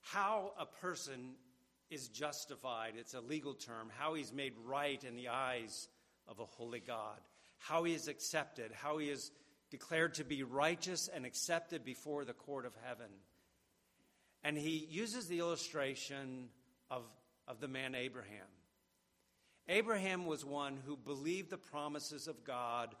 how 0.00 0.52
a 0.58 0.66
person 0.66 1.34
is 1.90 2.08
justified. 2.08 2.94
It's 2.96 3.14
a 3.14 3.20
legal 3.20 3.54
term. 3.54 3.90
How 3.98 4.14
he's 4.14 4.32
made 4.32 4.54
right 4.64 5.02
in 5.02 5.16
the 5.16 5.28
eyes 5.28 5.88
of 6.26 6.40
a 6.40 6.44
holy 6.44 6.80
God. 6.80 7.20
How 7.58 7.84
he 7.84 7.94
is 7.94 8.08
accepted. 8.08 8.72
How 8.72 8.98
he 8.98 9.08
is 9.08 9.30
declared 9.70 10.14
to 10.14 10.24
be 10.24 10.42
righteous 10.42 11.08
and 11.08 11.26
accepted 11.26 11.84
before 11.84 12.24
the 12.24 12.32
court 12.32 12.66
of 12.66 12.72
heaven. 12.84 13.10
And 14.42 14.56
he 14.56 14.86
uses 14.90 15.26
the 15.26 15.38
illustration 15.38 16.48
of, 16.90 17.02
of 17.48 17.60
the 17.60 17.68
man 17.68 17.94
Abraham. 17.94 18.46
Abraham 19.68 20.26
was 20.26 20.44
one 20.44 20.78
who 20.86 20.96
believed 20.96 21.50
the 21.50 21.56
promises 21.56 22.28
of 22.28 22.44
God 22.44 22.94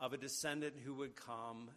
of 0.00 0.12
a 0.12 0.18
descendant 0.18 0.74
who 0.84 0.94
would 0.94 1.14
come 1.14 1.70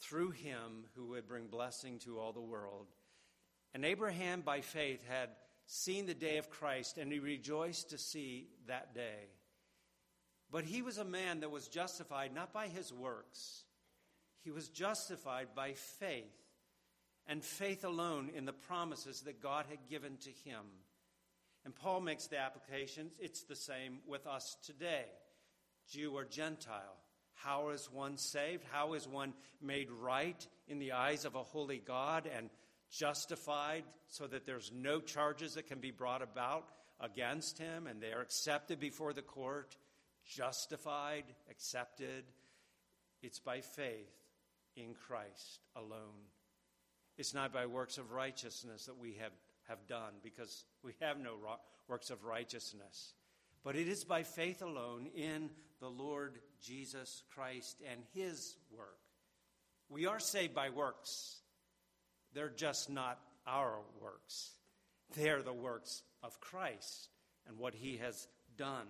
through 0.00 0.30
him 0.30 0.84
who 0.94 1.06
would 1.08 1.26
bring 1.26 1.46
blessing 1.46 1.98
to 2.00 2.18
all 2.18 2.32
the 2.32 2.40
world. 2.40 2.86
And 3.74 3.84
Abraham, 3.84 4.40
by 4.40 4.60
faith, 4.60 5.00
had 5.08 5.30
seen 5.66 6.06
the 6.06 6.14
day 6.14 6.38
of 6.38 6.50
Christ, 6.50 6.98
and 6.98 7.10
he 7.12 7.18
rejoiced 7.18 7.90
to 7.90 7.98
see 7.98 8.48
that 8.66 8.94
day. 8.94 9.28
But 10.50 10.64
he 10.64 10.82
was 10.82 10.98
a 10.98 11.04
man 11.04 11.40
that 11.40 11.50
was 11.50 11.68
justified 11.68 12.34
not 12.34 12.52
by 12.52 12.68
his 12.68 12.92
works, 12.92 13.64
he 14.42 14.50
was 14.50 14.68
justified 14.68 15.48
by 15.54 15.72
faith, 15.72 16.24
and 17.26 17.44
faith 17.44 17.84
alone 17.84 18.30
in 18.34 18.44
the 18.44 18.52
promises 18.52 19.22
that 19.22 19.42
God 19.42 19.66
had 19.68 19.88
given 19.88 20.16
to 20.18 20.30
him. 20.48 20.62
And 21.64 21.74
Paul 21.74 22.00
makes 22.00 22.28
the 22.28 22.38
application 22.38 23.10
it's 23.18 23.42
the 23.42 23.56
same 23.56 23.98
with 24.06 24.26
us 24.26 24.56
today 24.64 25.06
Jew 25.88 26.12
or 26.12 26.24
Gentile. 26.24 26.96
How 27.34 27.70
is 27.70 27.90
one 27.92 28.16
saved? 28.16 28.64
How 28.70 28.94
is 28.94 29.06
one 29.06 29.34
made 29.60 29.90
right 29.90 30.46
in 30.68 30.78
the 30.78 30.92
eyes 30.92 31.24
of 31.24 31.34
a 31.34 31.42
holy 31.42 31.78
God 31.78 32.28
and 32.34 32.50
justified 32.90 33.84
so 34.08 34.26
that 34.26 34.46
there's 34.46 34.72
no 34.74 35.00
charges 35.00 35.54
that 35.54 35.66
can 35.66 35.80
be 35.80 35.90
brought 35.90 36.22
about 36.22 36.68
against 37.00 37.58
him 37.58 37.86
and 37.86 38.00
they 38.00 38.12
are 38.12 38.22
accepted 38.22 38.80
before 38.80 39.12
the 39.12 39.22
court? 39.22 39.76
Justified, 40.26 41.24
accepted. 41.50 42.24
It's 43.22 43.38
by 43.38 43.60
faith 43.60 44.12
in 44.76 44.94
Christ 44.94 45.60
alone. 45.74 46.28
It's 47.16 47.34
not 47.34 47.52
by 47.52 47.66
works 47.66 47.96
of 47.98 48.12
righteousness 48.12 48.86
that 48.86 48.98
we 48.98 49.14
have, 49.14 49.32
have 49.68 49.86
done 49.86 50.14
because 50.22 50.64
we 50.82 50.92
have 51.00 51.18
no 51.18 51.36
works 51.88 52.10
of 52.10 52.24
righteousness. 52.24 53.14
But 53.64 53.76
it 53.76 53.88
is 53.88 54.04
by 54.04 54.22
faith 54.22 54.62
alone 54.62 55.08
in 55.14 55.50
the 55.80 55.88
Lord 55.88 56.38
Jesus 56.62 57.22
Christ 57.34 57.82
and 57.90 58.00
his 58.14 58.56
work. 58.76 58.98
We 59.88 60.06
are 60.06 60.20
saved 60.20 60.54
by 60.54 60.70
works. 60.70 61.40
They're 62.34 62.48
just 62.50 62.90
not 62.90 63.18
our 63.46 63.78
works. 64.00 64.50
They're 65.14 65.42
the 65.42 65.52
works 65.52 66.02
of 66.22 66.40
Christ 66.40 67.08
and 67.46 67.58
what 67.58 67.74
he 67.74 67.98
has 67.98 68.28
done. 68.56 68.86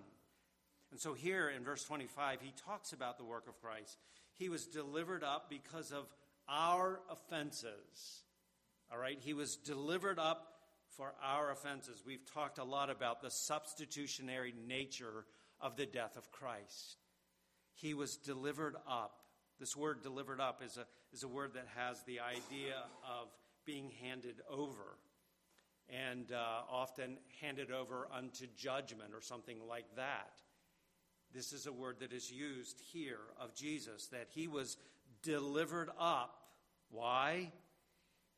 And 0.91 0.99
so 0.99 1.13
here 1.13 1.49
in 1.49 1.63
verse 1.63 1.83
25, 1.83 2.39
he 2.41 2.53
talks 2.65 2.93
about 2.93 3.17
the 3.17 3.25
work 3.25 3.47
of 3.47 3.59
Christ. 3.61 3.97
He 4.35 4.49
was 4.49 4.65
delivered 4.65 5.23
up 5.23 5.49
because 5.49 5.91
of 5.91 6.05
our 6.47 6.99
offenses. 7.09 8.23
All 8.91 8.97
right? 8.97 9.19
He 9.19 9.33
was 9.33 9.57
delivered 9.57 10.19
up 10.19 10.53
for 10.95 11.13
our 11.21 11.51
offenses. 11.51 12.03
We've 12.05 12.25
talked 12.33 12.57
a 12.57 12.63
lot 12.63 12.89
about 12.89 13.21
the 13.21 13.29
substitutionary 13.29 14.53
nature 14.67 15.25
of 15.59 15.75
the 15.75 15.85
death 15.85 16.17
of 16.17 16.31
Christ. 16.31 16.97
He 17.73 17.93
was 17.93 18.17
delivered 18.17 18.75
up. 18.89 19.21
This 19.59 19.75
word 19.75 20.01
delivered 20.01 20.39
up 20.39 20.61
is 20.63 20.77
a, 20.77 20.85
is 21.13 21.23
a 21.23 21.27
word 21.27 21.53
that 21.55 21.67
has 21.75 22.01
the 22.03 22.19
idea 22.19 22.75
of 23.03 23.27
being 23.65 23.91
handed 24.01 24.35
over 24.49 24.97
and 25.89 26.31
uh, 26.31 26.61
often 26.69 27.17
handed 27.41 27.71
over 27.71 28.07
unto 28.11 28.45
judgment 28.55 29.11
or 29.13 29.21
something 29.21 29.57
like 29.67 29.85
that. 29.95 30.41
This 31.33 31.53
is 31.53 31.67
a 31.67 31.73
word 31.73 31.97
that 31.99 32.13
is 32.13 32.31
used 32.31 32.81
here 32.91 33.19
of 33.39 33.53
Jesus, 33.53 34.07
that 34.07 34.27
he 34.29 34.47
was 34.47 34.77
delivered 35.23 35.89
up. 35.99 36.47
Why? 36.89 37.51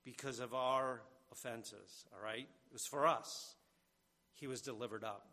Because 0.04 0.40
of 0.40 0.54
our 0.54 1.02
offenses, 1.32 2.06
all 2.14 2.24
right? 2.24 2.48
It 2.48 2.74
was 2.74 2.86
for 2.86 3.06
us. 3.06 3.56
He 4.34 4.48
was 4.48 4.62
delivered 4.62 5.04
up. 5.04 5.28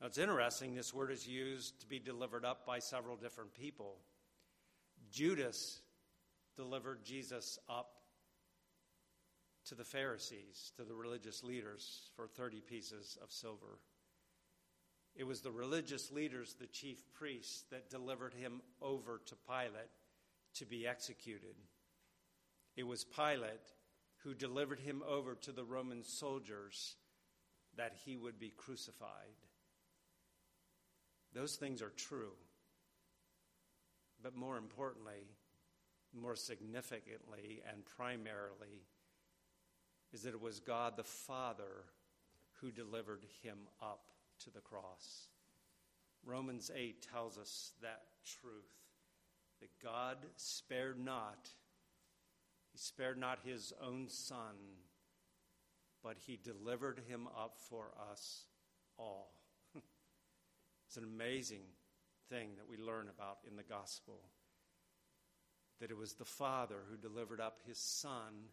Now, 0.00 0.06
it's 0.06 0.18
interesting, 0.18 0.74
this 0.74 0.94
word 0.94 1.10
is 1.10 1.26
used 1.26 1.80
to 1.80 1.86
be 1.86 1.98
delivered 1.98 2.44
up 2.44 2.64
by 2.64 2.78
several 2.78 3.16
different 3.16 3.52
people. 3.54 3.96
Judas 5.10 5.80
delivered 6.56 7.04
Jesus 7.04 7.58
up 7.68 7.90
to 9.66 9.74
the 9.74 9.84
Pharisees, 9.84 10.72
to 10.76 10.84
the 10.84 10.94
religious 10.94 11.42
leaders, 11.42 12.10
for 12.14 12.26
30 12.26 12.60
pieces 12.60 13.18
of 13.22 13.32
silver. 13.32 13.78
It 15.18 15.26
was 15.26 15.40
the 15.40 15.50
religious 15.50 16.12
leaders, 16.12 16.54
the 16.54 16.68
chief 16.68 17.02
priests, 17.12 17.64
that 17.72 17.90
delivered 17.90 18.34
him 18.34 18.62
over 18.80 19.20
to 19.26 19.34
Pilate 19.34 19.90
to 20.54 20.64
be 20.64 20.86
executed. 20.86 21.56
It 22.76 22.84
was 22.84 23.04
Pilate 23.04 23.72
who 24.22 24.32
delivered 24.32 24.78
him 24.78 25.02
over 25.06 25.34
to 25.34 25.50
the 25.50 25.64
Roman 25.64 26.04
soldiers 26.04 26.94
that 27.76 27.96
he 28.04 28.16
would 28.16 28.38
be 28.38 28.52
crucified. 28.56 29.34
Those 31.34 31.56
things 31.56 31.82
are 31.82 31.92
true. 31.96 32.34
But 34.22 34.36
more 34.36 34.56
importantly, 34.56 35.34
more 36.14 36.36
significantly 36.36 37.60
and 37.68 37.84
primarily, 37.84 38.86
is 40.12 40.22
that 40.22 40.34
it 40.34 40.40
was 40.40 40.60
God 40.60 40.96
the 40.96 41.02
Father 41.02 41.86
who 42.60 42.70
delivered 42.70 43.24
him 43.42 43.58
up 43.82 44.10
to 44.44 44.50
the 44.50 44.60
cross. 44.60 45.28
Romans 46.24 46.70
8 46.74 47.06
tells 47.12 47.38
us 47.38 47.72
that 47.82 48.02
truth 48.24 48.74
that 49.60 49.70
God 49.82 50.18
spared 50.36 50.98
not, 51.02 51.48
He 52.72 52.78
spared 52.78 53.18
not 53.18 53.40
His 53.44 53.72
own 53.82 54.08
Son, 54.08 54.56
but 56.02 56.16
He 56.26 56.38
delivered 56.42 57.00
Him 57.08 57.28
up 57.36 57.56
for 57.58 57.90
us 58.10 58.44
all. 58.98 59.32
it's 60.86 60.96
an 60.96 61.04
amazing 61.04 61.64
thing 62.28 62.50
that 62.56 62.68
we 62.68 62.76
learn 62.76 63.08
about 63.08 63.38
in 63.48 63.56
the 63.56 63.62
gospel 63.62 64.20
that 65.80 65.90
it 65.90 65.96
was 65.96 66.14
the 66.14 66.24
Father 66.24 66.82
who 66.90 66.96
delivered 66.96 67.40
up 67.40 67.60
His 67.66 67.78
Son 67.78 68.50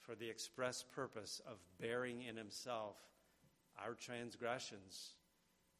for 0.00 0.14
the 0.14 0.28
express 0.28 0.82
purpose 0.82 1.40
of 1.46 1.58
bearing 1.80 2.22
in 2.22 2.36
Himself 2.36 2.96
our 3.82 3.94
transgressions, 3.94 5.14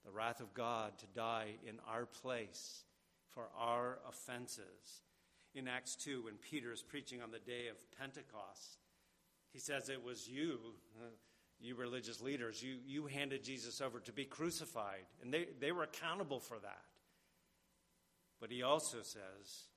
the 0.04 0.11
wrath 0.11 0.40
of 0.40 0.54
God 0.54 0.98
to 0.98 1.07
die 1.14 1.54
in 1.66 1.78
our 1.88 2.07
place 2.07 2.85
for 3.28 3.48
our 3.59 3.98
offenses. 4.09 5.02
In 5.54 5.68
Acts 5.68 5.96
2, 5.96 6.24
when 6.24 6.35
Peter 6.35 6.72
is 6.72 6.83
preaching 6.83 7.22
on 7.22 7.30
the 7.30 7.38
day 7.38 7.68
of 7.68 7.76
Pentecost, 7.98 8.78
he 9.52 9.59
says 9.59 9.88
it 9.88 10.04
was 10.04 10.28
you, 10.28 10.59
uh, 11.00 11.07
you 11.61 11.76
religious 11.76 12.20
leaders, 12.20 12.62
you, 12.62 12.76
you 12.85 13.07
handed 13.07 13.44
Jesus 13.44 13.80
over 13.80 14.00
to 14.00 14.12
be 14.12 14.24
crucified, 14.24 15.04
and 15.22 15.33
they, 15.33 15.46
they 15.61 15.72
were 15.72 15.85
accountable 15.85 16.40
for 16.40 16.59
that. 16.59 16.83
But 18.40 18.50
he 18.50 18.62
also 18.62 18.98
says 19.02 19.68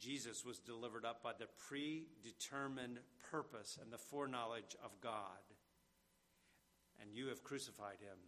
Jesus 0.00 0.44
was 0.44 0.58
delivered 0.58 1.04
up 1.04 1.22
by 1.22 1.32
the 1.38 1.46
predetermined 1.68 2.98
purpose 3.30 3.78
and 3.80 3.92
the 3.92 3.98
foreknowledge 3.98 4.76
of 4.84 4.90
God 5.00 5.38
and 7.00 7.12
you 7.12 7.28
have 7.28 7.42
crucified 7.42 7.98
him. 8.00 8.18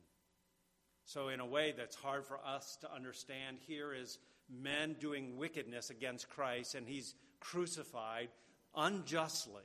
So, 1.05 1.29
in 1.29 1.41
a 1.41 1.47
way 1.47 1.75
that's 1.77 1.97
hard 1.97 2.25
for 2.25 2.39
us 2.45 2.77
to 2.81 2.93
understand, 2.93 3.59
here 3.67 3.93
is 3.93 4.19
men 4.49 4.97
doing 5.01 5.37
wickedness 5.37 5.91
against 5.91 6.29
Christ, 6.29 6.75
and 6.75 6.87
he's 6.87 7.15
crucified 7.41 8.29
unjustly. 8.75 9.65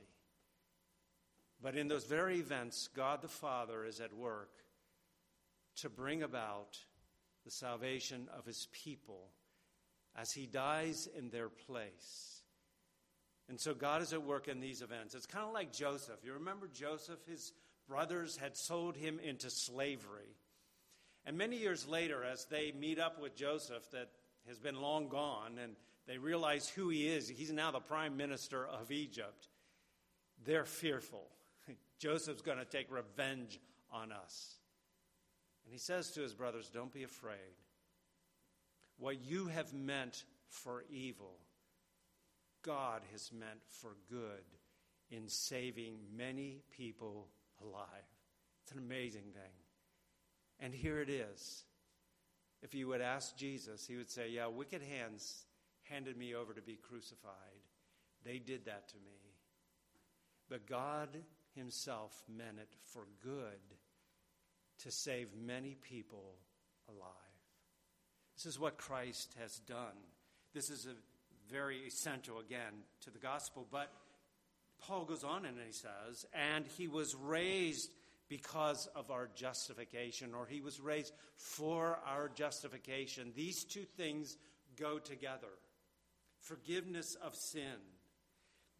But 1.62 1.76
in 1.76 1.88
those 1.88 2.04
very 2.04 2.38
events, 2.38 2.88
God 2.94 3.22
the 3.22 3.28
Father 3.28 3.84
is 3.84 4.00
at 4.00 4.12
work 4.12 4.50
to 5.76 5.88
bring 5.88 6.22
about 6.22 6.78
the 7.44 7.50
salvation 7.50 8.28
of 8.36 8.44
his 8.44 8.68
people 8.72 9.30
as 10.16 10.32
he 10.32 10.46
dies 10.46 11.08
in 11.16 11.30
their 11.30 11.48
place. 11.48 12.42
And 13.48 13.58
so 13.58 13.74
God 13.74 14.02
is 14.02 14.12
at 14.12 14.22
work 14.22 14.48
in 14.48 14.60
these 14.60 14.82
events. 14.82 15.14
It's 15.14 15.26
kind 15.26 15.46
of 15.46 15.54
like 15.54 15.72
Joseph. 15.72 16.18
You 16.22 16.34
remember 16.34 16.68
Joseph? 16.68 17.18
His 17.26 17.52
brothers 17.88 18.36
had 18.36 18.56
sold 18.56 18.96
him 18.96 19.18
into 19.18 19.50
slavery. 19.50 20.36
And 21.24 21.36
many 21.36 21.56
years 21.56 21.86
later, 21.86 22.22
as 22.22 22.44
they 22.46 22.72
meet 22.78 22.98
up 22.98 23.20
with 23.20 23.34
Joseph, 23.34 23.90
that 23.92 24.08
has 24.46 24.58
been 24.58 24.80
long 24.80 25.08
gone, 25.08 25.58
and 25.62 25.74
they 26.06 26.18
realize 26.18 26.68
who 26.68 26.88
he 26.88 27.06
is, 27.08 27.28
he's 27.28 27.52
now 27.52 27.70
the 27.70 27.80
prime 27.80 28.16
minister 28.16 28.66
of 28.66 28.90
Egypt, 28.90 29.48
they're 30.46 30.64
fearful. 30.64 31.26
Joseph's 31.98 32.42
going 32.42 32.58
to 32.58 32.64
take 32.64 32.90
revenge 32.90 33.58
on 33.92 34.12
us. 34.12 34.54
And 35.64 35.72
he 35.72 35.78
says 35.78 36.10
to 36.12 36.22
his 36.22 36.34
brothers, 36.34 36.70
Don't 36.72 36.92
be 36.92 37.02
afraid. 37.02 37.36
What 38.98 39.22
you 39.24 39.46
have 39.48 39.72
meant 39.74 40.24
for 40.48 40.84
evil, 40.90 41.36
God 42.62 43.02
has 43.12 43.30
meant 43.32 43.60
for 43.68 43.96
good 44.10 44.44
in 45.10 45.28
saving 45.28 45.98
many 46.16 46.62
people 46.70 47.28
alive. 47.62 47.86
It's 48.62 48.72
an 48.72 48.78
amazing 48.78 49.32
thing. 49.32 49.52
And 50.60 50.74
here 50.74 51.00
it 51.00 51.08
is. 51.08 51.64
If 52.62 52.74
you 52.74 52.88
would 52.88 53.00
ask 53.00 53.36
Jesus, 53.36 53.86
he 53.86 53.96
would 53.96 54.10
say, 54.10 54.28
Yeah, 54.30 54.48
wicked 54.48 54.82
hands 54.82 55.44
handed 55.84 56.16
me 56.16 56.34
over 56.34 56.52
to 56.52 56.62
be 56.62 56.76
crucified. 56.76 57.32
They 58.24 58.38
did 58.38 58.64
that 58.66 58.88
to 58.88 58.96
me. 58.96 59.36
But 60.48 60.66
God 60.66 61.08
Himself 61.54 62.22
meant 62.28 62.58
it 62.58 62.74
for 62.92 63.06
good 63.22 63.76
to 64.80 64.90
save 64.90 65.28
many 65.34 65.76
people 65.80 66.34
alive. 66.88 67.12
This 68.36 68.46
is 68.46 68.58
what 68.58 68.78
Christ 68.78 69.34
has 69.40 69.58
done. 69.60 69.96
This 70.54 70.70
is 70.70 70.86
a 70.86 71.52
very 71.52 71.78
essential, 71.86 72.38
again, 72.38 72.84
to 73.00 73.10
the 73.10 73.18
gospel. 73.18 73.66
But 73.70 73.90
Paul 74.86 75.04
goes 75.04 75.24
on 75.24 75.44
and 75.44 75.56
he 75.64 75.72
says, 75.72 76.26
and 76.32 76.66
he 76.66 76.88
was 76.88 77.14
raised 77.14 77.92
because 78.28 78.88
of 78.94 79.10
our 79.10 79.28
justification, 79.34 80.34
or 80.34 80.46
he 80.46 80.60
was 80.60 80.80
raised 80.80 81.12
for 81.36 81.98
our 82.06 82.28
justification. 82.28 83.32
These 83.34 83.64
two 83.64 83.84
things 83.96 84.36
go 84.78 84.98
together 84.98 85.48
forgiveness 86.40 87.16
of 87.22 87.34
sin. 87.34 87.76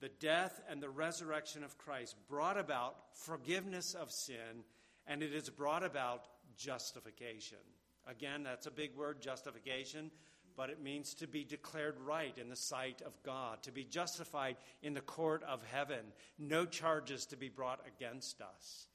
The 0.01 0.11
death 0.21 0.61
and 0.71 0.81
the 0.81 0.89
resurrection 0.89 1.65
of 1.65 1.77
Christ 1.77 2.15
brought 2.29 2.57
about 2.57 2.95
forgiveness 3.15 3.95
of 3.95 4.13
sin, 4.13 4.65
and 5.07 5.23
it 5.23 5.33
has 5.33 5.51
brought 5.51 5.83
about 5.83 6.25
justification. 6.57 7.59
Again, 8.07 8.45
that's 8.45 8.67
a 8.67 8.71
big 8.71 8.95
word, 8.97 9.21
justification, 9.21 10.11
but 10.59 10.71
it 10.71 10.83
means 10.83 11.15
to 11.15 11.29
be 11.29 11.45
declared 11.45 11.95
right 12.05 12.37
in 12.37 12.49
the 12.49 12.57
sight 12.57 13.01
of 13.07 13.13
God, 13.23 13.63
to 13.63 13.71
be 13.71 13.85
justified 13.85 14.57
in 14.83 14.93
the 14.93 15.01
court 15.01 15.45
of 15.45 15.63
heaven, 15.71 16.01
no 16.37 16.67
charges 16.67 17.27
to 17.27 17.37
be 17.37 17.49
brought 17.49 17.79
against 17.87 18.41
us. 18.41 18.89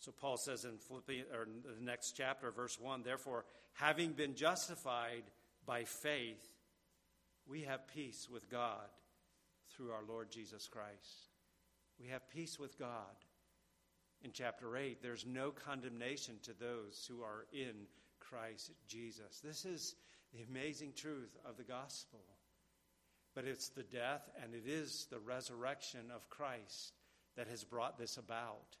So 0.00 0.10
Paul 0.10 0.36
says 0.36 0.64
in 0.64 0.76
Philippians, 0.76 1.28
or 1.32 1.44
in 1.44 1.62
the 1.78 1.84
next 1.84 2.16
chapter, 2.16 2.50
verse 2.50 2.80
1, 2.80 3.04
therefore, 3.04 3.44
having 3.74 4.10
been 4.10 4.34
justified 4.34 5.22
by 5.64 5.84
faith, 5.84 6.44
we 7.46 7.62
have 7.62 7.86
peace 7.94 8.28
with 8.28 8.50
God 8.50 8.88
through 9.70 9.92
our 9.92 10.02
Lord 10.08 10.32
Jesus 10.32 10.66
Christ. 10.66 11.28
We 12.00 12.08
have 12.08 12.28
peace 12.28 12.58
with 12.58 12.76
God. 12.76 13.14
In 14.22 14.32
chapter 14.32 14.76
8, 14.76 15.00
there's 15.00 15.24
no 15.24 15.52
condemnation 15.52 16.40
to 16.42 16.54
those 16.58 17.06
who 17.08 17.22
are 17.22 17.46
in 17.52 17.86
Christ 18.18 18.72
Jesus. 18.88 19.40
This 19.44 19.64
is 19.64 19.94
the 20.34 20.42
amazing 20.42 20.92
truth 20.96 21.36
of 21.48 21.56
the 21.56 21.62
gospel. 21.62 22.20
But 23.34 23.44
it's 23.44 23.68
the 23.70 23.82
death 23.82 24.28
and 24.42 24.54
it 24.54 24.64
is 24.66 25.06
the 25.10 25.18
resurrection 25.18 26.10
of 26.14 26.28
Christ 26.28 26.92
that 27.36 27.48
has 27.48 27.64
brought 27.64 27.98
this 27.98 28.16
about. 28.16 28.76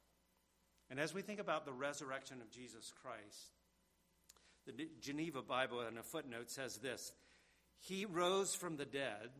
And 0.90 1.00
as 1.00 1.14
we 1.14 1.22
think 1.22 1.40
about 1.40 1.64
the 1.64 1.72
resurrection 1.72 2.40
of 2.40 2.50
Jesus 2.50 2.92
Christ, 3.02 3.52
the 4.66 4.88
Geneva 5.00 5.42
Bible 5.42 5.82
in 5.82 5.98
a 5.98 6.02
footnote 6.02 6.50
says 6.50 6.76
this 6.78 7.12
He 7.80 8.04
rose 8.04 8.54
from 8.54 8.76
the 8.76 8.84
dead, 8.84 9.30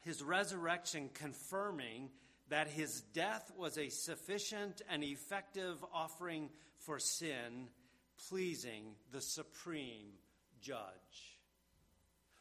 his 0.00 0.22
resurrection 0.22 1.10
confirming 1.14 2.10
that 2.48 2.68
his 2.68 3.00
death 3.12 3.50
was 3.56 3.76
a 3.76 3.90
sufficient 3.90 4.82
and 4.88 5.04
effective 5.04 5.84
offering 5.92 6.48
for 6.78 6.98
sin, 6.98 7.68
pleasing 8.28 8.94
the 9.12 9.20
supreme 9.20 10.12
judge. 10.60 11.38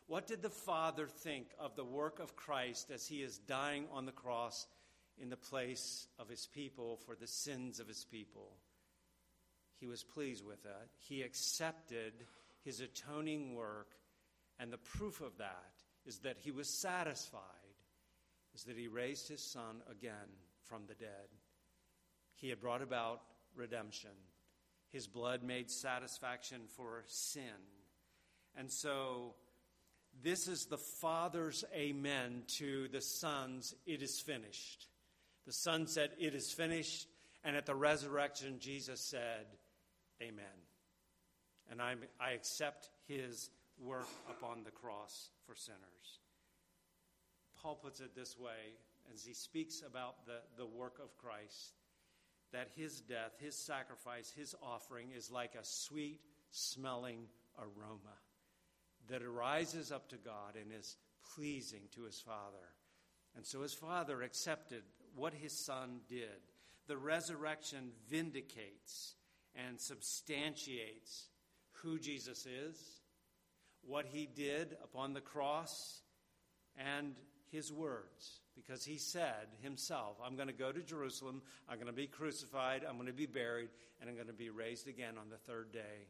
What 0.07 0.27
did 0.27 0.41
the 0.41 0.49
Father 0.49 1.07
think 1.07 1.47
of 1.59 1.75
the 1.75 1.83
work 1.83 2.19
of 2.19 2.35
Christ 2.35 2.91
as 2.91 3.05
he 3.05 3.21
is 3.21 3.37
dying 3.37 3.85
on 3.91 4.05
the 4.05 4.11
cross 4.11 4.65
in 5.17 5.29
the 5.29 5.35
place 5.35 6.07
of 6.17 6.29
his 6.29 6.47
people 6.47 6.97
for 7.05 7.15
the 7.15 7.27
sins 7.27 7.79
of 7.79 7.87
his 7.87 8.05
people? 8.05 8.53
He 9.79 9.87
was 9.87 10.03
pleased 10.03 10.45
with 10.45 10.63
that. 10.63 10.87
He 10.97 11.21
accepted 11.21 12.13
his 12.63 12.79
atoning 12.79 13.53
work, 13.53 13.91
and 14.59 14.71
the 14.71 14.77
proof 14.77 15.21
of 15.21 15.37
that 15.37 15.73
is 16.05 16.19
that 16.19 16.37
he 16.37 16.51
was 16.51 16.69
satisfied, 16.69 17.41
is 18.55 18.63
that 18.63 18.77
he 18.77 18.87
raised 18.87 19.27
his 19.27 19.41
son 19.41 19.81
again 19.91 20.29
from 20.63 20.83
the 20.87 20.95
dead. 20.95 21.27
He 22.35 22.49
had 22.49 22.61
brought 22.61 22.81
about 22.81 23.21
redemption. 23.55 24.11
His 24.89 25.05
blood 25.05 25.43
made 25.43 25.69
satisfaction 25.69 26.61
for 26.75 27.03
sin. 27.07 27.43
And 28.57 28.71
so, 28.71 29.35
this 30.23 30.47
is 30.47 30.65
the 30.65 30.79
Father's 30.79 31.63
amen 31.75 32.43
to 32.57 32.87
the 32.87 33.01
Son's, 33.01 33.75
it 33.85 34.01
is 34.01 34.19
finished. 34.19 34.87
The 35.45 35.53
Son 35.53 35.85
said, 35.85 36.09
it 36.19 36.33
is 36.33 36.51
finished. 36.51 37.07
And 37.43 37.55
at 37.55 37.67
the 37.67 37.75
resurrection, 37.75 38.57
Jesus 38.59 38.99
said, 38.99 39.45
Amen. 40.21 40.45
And 41.69 41.81
I'm, 41.81 41.99
I 42.19 42.31
accept 42.31 42.89
his 43.07 43.51
work 43.79 44.07
upon 44.29 44.63
the 44.63 44.71
cross 44.71 45.29
for 45.45 45.55
sinners. 45.55 46.19
Paul 47.61 47.75
puts 47.75 47.99
it 47.99 48.15
this 48.15 48.37
way 48.39 48.73
as 49.13 49.23
he 49.23 49.33
speaks 49.33 49.83
about 49.85 50.25
the, 50.25 50.39
the 50.57 50.65
work 50.65 50.99
of 51.01 51.15
Christ 51.17 51.73
that 52.51 52.69
his 52.75 53.01
death, 53.01 53.33
his 53.39 53.55
sacrifice, 53.55 54.33
his 54.35 54.55
offering 54.63 55.09
is 55.15 55.29
like 55.29 55.53
a 55.53 55.63
sweet 55.63 56.21
smelling 56.51 57.27
aroma 57.59 58.15
that 59.09 59.23
arises 59.23 59.91
up 59.91 60.09
to 60.09 60.17
God 60.17 60.55
and 60.59 60.71
is 60.71 60.97
pleasing 61.35 61.83
to 61.95 62.03
his 62.03 62.19
Father. 62.19 62.73
And 63.35 63.45
so 63.45 63.61
his 63.61 63.73
Father 63.73 64.21
accepted 64.21 64.83
what 65.15 65.33
his 65.33 65.53
Son 65.53 66.01
did. 66.09 66.41
The 66.87 66.97
resurrection 66.97 67.91
vindicates 68.09 69.15
and 69.55 69.79
substantiates 69.79 71.27
who 71.81 71.99
Jesus 71.99 72.45
is, 72.45 73.01
what 73.81 74.05
he 74.05 74.25
did 74.25 74.77
upon 74.83 75.13
the 75.13 75.21
cross, 75.21 76.01
and 76.77 77.15
his 77.51 77.71
words. 77.71 78.41
Because 78.55 78.83
he 78.83 78.97
said 78.97 79.47
himself, 79.61 80.17
I'm 80.23 80.35
going 80.35 80.47
to 80.47 80.53
go 80.53 80.71
to 80.71 80.81
Jerusalem, 80.81 81.41
I'm 81.69 81.75
going 81.75 81.87
to 81.87 81.93
be 81.93 82.07
crucified, 82.07 82.83
I'm 82.87 82.95
going 82.95 83.07
to 83.07 83.13
be 83.13 83.27
buried, 83.27 83.69
and 83.99 84.09
I'm 84.09 84.15
going 84.15 84.27
to 84.27 84.33
be 84.33 84.49
raised 84.49 84.87
again 84.87 85.15
on 85.19 85.29
the 85.29 85.37
third 85.37 85.71
day. 85.71 86.07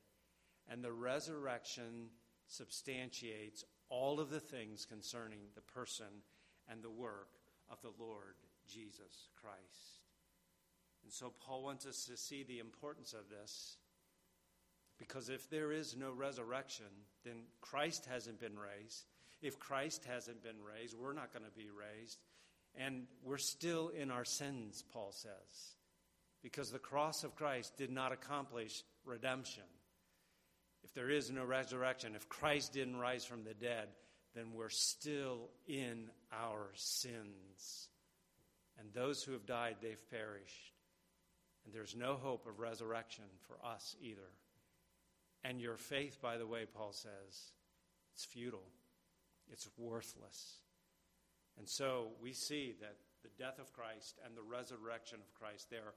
And 0.69 0.83
the 0.83 0.91
resurrection 0.91 2.09
substantiates 2.47 3.63
all 3.89 4.19
of 4.19 4.29
the 4.29 4.39
things 4.39 4.85
concerning 4.85 5.39
the 5.55 5.61
person 5.61 6.23
and 6.69 6.83
the 6.83 6.89
work 6.89 7.29
of 7.69 7.81
the 7.81 7.91
Lord 8.03 8.35
Jesus 8.67 9.29
Christ. 9.41 10.01
And 11.03 11.11
so 11.11 11.31
Paul 11.45 11.63
wants 11.63 11.85
us 11.85 12.05
to 12.05 12.17
see 12.17 12.43
the 12.43 12.59
importance 12.59 13.13
of 13.13 13.29
this. 13.29 13.77
Because 14.97 15.29
if 15.29 15.49
there 15.49 15.71
is 15.71 15.95
no 15.95 16.11
resurrection, 16.11 16.87
then 17.23 17.43
Christ 17.61 18.07
hasn't 18.11 18.39
been 18.39 18.57
raised. 18.57 19.05
If 19.41 19.59
Christ 19.59 20.03
hasn't 20.05 20.43
been 20.43 20.61
raised, 20.61 20.97
we're 20.97 21.13
not 21.13 21.31
going 21.31 21.45
to 21.45 21.57
be 21.57 21.69
raised. 21.69 22.19
And 22.75 23.03
we're 23.23 23.37
still 23.37 23.89
in 23.89 24.11
our 24.11 24.25
sins, 24.25 24.83
Paul 24.91 25.11
says. 25.11 25.75
Because 26.41 26.71
the 26.71 26.79
cross 26.79 27.23
of 27.23 27.35
Christ 27.35 27.77
did 27.77 27.91
not 27.91 28.11
accomplish 28.11 28.83
redemption. 29.05 29.63
If 30.87 30.93
there 30.93 31.09
is 31.09 31.29
no 31.29 31.43
resurrection, 31.43 32.15
if 32.15 32.29
Christ 32.29 32.71
didn't 32.71 32.95
rise 32.95 33.25
from 33.25 33.43
the 33.43 33.53
dead, 33.53 33.89
then 34.33 34.53
we're 34.53 34.69
still 34.69 35.49
in 35.67 36.09
our 36.31 36.69
sins. 36.75 37.89
And 38.79 38.93
those 38.93 39.21
who 39.21 39.33
have 39.33 39.45
died, 39.45 39.75
they've 39.81 40.09
perished. 40.09 40.71
And 41.65 41.73
there's 41.75 41.93
no 41.93 42.13
hope 42.15 42.47
of 42.47 42.59
resurrection 42.59 43.25
for 43.47 43.57
us 43.67 43.97
either. 44.01 44.29
And 45.43 45.59
your 45.59 45.75
faith, 45.75 46.21
by 46.21 46.37
the 46.37 46.47
way, 46.47 46.65
Paul 46.73 46.93
says, 46.93 47.51
it's 48.13 48.23
futile, 48.23 48.71
it's 49.51 49.67
worthless. 49.77 50.59
And 51.57 51.67
so 51.67 52.11
we 52.23 52.31
see 52.31 52.75
that 52.79 52.95
the 53.23 53.43
death 53.43 53.59
of 53.59 53.73
Christ 53.73 54.19
and 54.25 54.37
the 54.37 54.41
resurrection 54.41 55.19
of 55.19 55.33
Christ, 55.33 55.69
they 55.69 55.77
are 55.77 55.95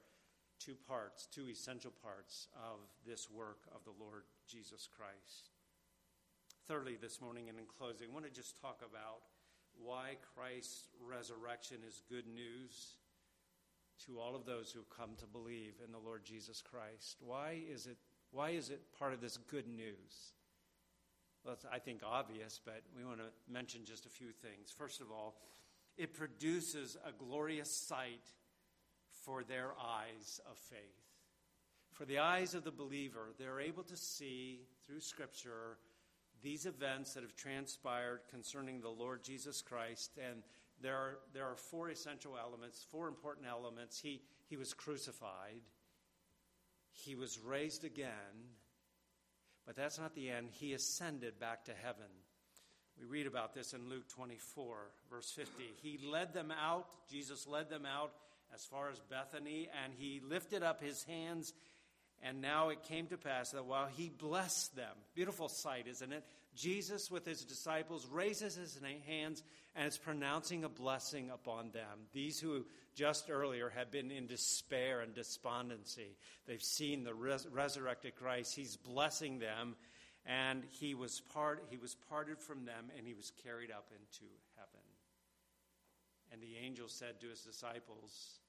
two 0.60 0.76
parts, 0.86 1.26
two 1.26 1.48
essential 1.48 1.92
parts 2.02 2.46
of 2.54 2.78
this 3.06 3.28
work 3.30 3.60
of 3.74 3.82
the 3.84 3.96
Lord 3.98 4.24
Jesus 4.46 4.86
Christ. 4.94 5.50
Thirdly, 6.68 6.98
this 7.00 7.20
morning 7.20 7.48
and 7.48 7.58
in 7.58 7.64
closing, 7.64 8.08
I 8.10 8.12
want 8.12 8.26
to 8.26 8.30
just 8.30 8.60
talk 8.60 8.80
about 8.88 9.22
why 9.82 10.16
Christ's 10.36 10.84
resurrection 11.00 11.78
is 11.88 12.02
good 12.08 12.26
news 12.26 12.96
to 14.06 14.20
all 14.20 14.36
of 14.36 14.44
those 14.44 14.70
who 14.70 14.80
come 14.94 15.10
to 15.18 15.26
believe 15.26 15.74
in 15.84 15.92
the 15.92 15.98
Lord 15.98 16.24
Jesus 16.24 16.62
Christ. 16.62 17.16
Why 17.20 17.58
is 17.72 17.86
it, 17.86 17.96
why 18.30 18.50
is 18.50 18.70
it 18.70 18.80
part 18.98 19.12
of 19.14 19.20
this 19.20 19.36
good 19.36 19.66
news? 19.66 20.34
Well, 21.44 21.54
it's, 21.54 21.64
I 21.72 21.78
think, 21.78 22.02
obvious, 22.04 22.60
but 22.62 22.82
we 22.96 23.04
want 23.04 23.18
to 23.18 23.52
mention 23.52 23.84
just 23.84 24.04
a 24.04 24.10
few 24.10 24.30
things. 24.30 24.72
First 24.76 25.00
of 25.00 25.10
all, 25.10 25.36
it 25.96 26.14
produces 26.14 26.96
a 27.06 27.12
glorious 27.12 27.70
sight 27.70 28.24
for 29.24 29.42
their 29.42 29.72
eyes 29.80 30.40
of 30.50 30.56
faith. 30.58 30.78
For 31.92 32.04
the 32.04 32.18
eyes 32.18 32.54
of 32.54 32.64
the 32.64 32.70
believer, 32.70 33.32
they're 33.38 33.60
able 33.60 33.82
to 33.84 33.96
see 33.96 34.60
through 34.86 35.00
Scripture 35.00 35.78
these 36.42 36.64
events 36.64 37.14
that 37.14 37.22
have 37.22 37.36
transpired 37.36 38.20
concerning 38.30 38.80
the 38.80 38.88
Lord 38.88 39.22
Jesus 39.22 39.60
Christ 39.60 40.18
and 40.18 40.42
there 40.82 40.96
are, 40.96 41.18
there 41.34 41.44
are 41.44 41.56
four 41.56 41.90
essential 41.90 42.38
elements, 42.42 42.86
four 42.90 43.08
important 43.08 43.46
elements. 43.46 44.00
He, 44.00 44.22
he 44.48 44.56
was 44.56 44.72
crucified, 44.72 45.62
he 46.90 47.14
was 47.14 47.38
raised 47.38 47.84
again, 47.84 48.48
but 49.66 49.76
that's 49.76 49.98
not 49.98 50.14
the 50.14 50.30
end. 50.30 50.48
He 50.50 50.72
ascended 50.72 51.38
back 51.38 51.64
to 51.66 51.72
heaven. 51.74 52.08
We 52.98 53.06
read 53.06 53.26
about 53.26 53.54
this 53.54 53.72
in 53.72 53.88
Luke 53.88 54.08
24, 54.08 54.76
verse 55.10 55.30
50. 55.30 55.52
He 55.82 55.98
led 56.04 56.32
them 56.34 56.50
out, 56.50 56.86
Jesus 57.10 57.46
led 57.46 57.70
them 57.70 57.86
out 57.86 58.12
as 58.54 58.64
far 58.64 58.90
as 58.90 59.00
Bethany, 59.00 59.68
and 59.84 59.92
he 59.96 60.20
lifted 60.28 60.62
up 60.62 60.82
his 60.82 61.02
hands 61.04 61.52
And 62.22 62.42
now 62.42 62.68
it 62.68 62.82
came 62.82 63.06
to 63.06 63.16
pass 63.16 63.50
that 63.50 63.64
while 63.64 63.86
he 63.86 64.10
blessed 64.10 64.76
them, 64.76 64.94
beautiful 65.14 65.48
sight, 65.48 65.86
isn't 65.88 66.12
it? 66.12 66.22
Jesus 66.54 67.10
with 67.10 67.24
his 67.24 67.44
disciples 67.44 68.06
raises 68.10 68.56
his 68.56 68.78
hands 69.06 69.42
and 69.74 69.88
is 69.88 69.96
pronouncing 69.96 70.64
a 70.64 70.68
blessing 70.68 71.30
upon 71.30 71.70
them. 71.70 72.08
These 72.12 72.38
who 72.38 72.66
just 72.94 73.30
earlier 73.30 73.70
had 73.70 73.90
been 73.90 74.10
in 74.10 74.26
despair 74.26 75.00
and 75.00 75.14
despondency, 75.14 76.16
they've 76.46 76.62
seen 76.62 77.04
the 77.04 77.14
res- 77.14 77.46
resurrected 77.50 78.16
Christ. 78.16 78.54
He's 78.54 78.76
blessing 78.76 79.38
them, 79.38 79.76
and 80.26 80.62
he 80.68 80.94
was, 80.94 81.22
part, 81.32 81.64
he 81.70 81.78
was 81.78 81.94
parted 82.10 82.38
from 82.38 82.66
them 82.66 82.90
and 82.98 83.06
he 83.06 83.14
was 83.14 83.32
carried 83.42 83.70
up 83.70 83.86
into 83.92 84.30
heaven. 84.56 84.84
And 86.32 86.42
the 86.42 86.58
angel 86.62 86.88
said 86.88 87.18
to 87.20 87.28
his 87.28 87.40
disciples, 87.40 88.39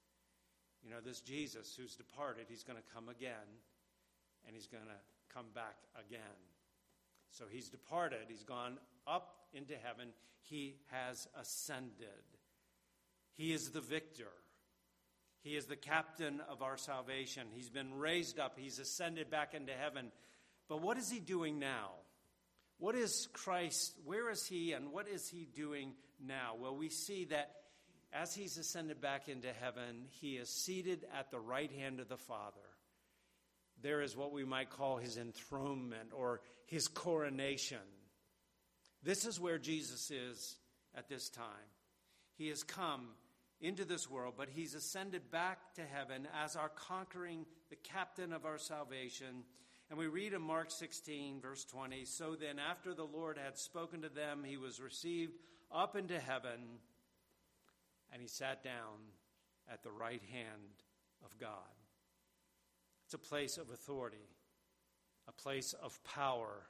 You 0.83 0.89
know, 0.89 1.01
this 1.03 1.21
Jesus 1.21 1.75
who's 1.77 1.95
departed, 1.95 2.45
he's 2.49 2.63
going 2.63 2.77
to 2.77 2.93
come 2.93 3.09
again, 3.09 3.61
and 4.45 4.55
he's 4.55 4.67
going 4.67 4.83
to 4.83 5.33
come 5.33 5.47
back 5.53 5.75
again. 5.95 6.21
So 7.31 7.45
he's 7.49 7.69
departed, 7.69 8.19
he's 8.27 8.43
gone 8.43 8.77
up 9.07 9.35
into 9.53 9.73
heaven, 9.81 10.09
he 10.41 10.75
has 10.91 11.27
ascended. 11.39 12.07
He 13.35 13.53
is 13.53 13.69
the 13.69 13.81
victor. 13.81 14.31
He 15.43 15.55
is 15.55 15.65
the 15.65 15.75
captain 15.75 16.41
of 16.49 16.61
our 16.61 16.77
salvation. 16.77 17.47
He's 17.53 17.69
been 17.69 17.95
raised 17.95 18.39
up, 18.39 18.57
he's 18.57 18.79
ascended 18.79 19.29
back 19.29 19.53
into 19.53 19.73
heaven. 19.73 20.11
But 20.67 20.81
what 20.81 20.97
is 20.97 21.09
he 21.09 21.19
doing 21.19 21.59
now? 21.59 21.91
What 22.77 22.95
is 22.95 23.27
Christ? 23.33 23.93
Where 24.05 24.29
is 24.29 24.45
he 24.45 24.73
and 24.73 24.91
what 24.91 25.07
is 25.07 25.29
he 25.29 25.47
doing 25.55 25.93
now? 26.25 26.55
Well, 26.59 26.75
we 26.75 26.89
see 26.89 27.25
that 27.25 27.51
as 28.13 28.35
he's 28.35 28.57
ascended 28.57 28.99
back 28.99 29.29
into 29.29 29.51
heaven, 29.53 30.05
he 30.09 30.35
is 30.35 30.49
seated 30.49 31.05
at 31.17 31.31
the 31.31 31.39
right 31.39 31.71
hand 31.71 31.99
of 31.99 32.09
the 32.09 32.17
Father. 32.17 32.57
There 33.81 34.01
is 34.01 34.15
what 34.15 34.31
we 34.31 34.43
might 34.43 34.69
call 34.69 34.97
his 34.97 35.17
enthronement 35.17 36.11
or 36.13 36.41
his 36.65 36.87
coronation. 36.87 37.79
This 39.01 39.25
is 39.25 39.39
where 39.39 39.57
Jesus 39.57 40.11
is 40.11 40.57
at 40.95 41.09
this 41.09 41.29
time. 41.29 41.45
He 42.37 42.49
has 42.49 42.63
come 42.63 43.07
into 43.59 43.85
this 43.85 44.09
world, 44.09 44.33
but 44.37 44.49
he's 44.49 44.75
ascended 44.75 45.31
back 45.31 45.73
to 45.75 45.81
heaven 45.81 46.27
as 46.43 46.55
our 46.55 46.69
conquering, 46.69 47.45
the 47.69 47.75
captain 47.75 48.33
of 48.33 48.45
our 48.45 48.57
salvation. 48.57 49.43
And 49.89 49.97
we 49.97 50.07
read 50.07 50.33
in 50.33 50.41
Mark 50.41 50.69
16, 50.71 51.39
verse 51.41 51.65
20 51.65 52.05
So 52.05 52.35
then, 52.35 52.59
after 52.59 52.93
the 52.93 53.03
Lord 53.05 53.37
had 53.37 53.57
spoken 53.57 54.01
to 54.01 54.09
them, 54.09 54.43
he 54.43 54.57
was 54.57 54.79
received 54.79 55.33
up 55.71 55.95
into 55.95 56.19
heaven 56.19 56.79
and 58.11 58.21
he 58.21 58.27
sat 58.27 58.63
down 58.63 58.99
at 59.71 59.83
the 59.83 59.91
right 59.91 60.21
hand 60.31 60.83
of 61.23 61.37
God. 61.37 61.49
It's 63.05 63.13
a 63.13 63.17
place 63.17 63.57
of 63.57 63.69
authority, 63.69 64.29
a 65.27 65.31
place 65.31 65.73
of 65.73 66.01
power, 66.03 66.63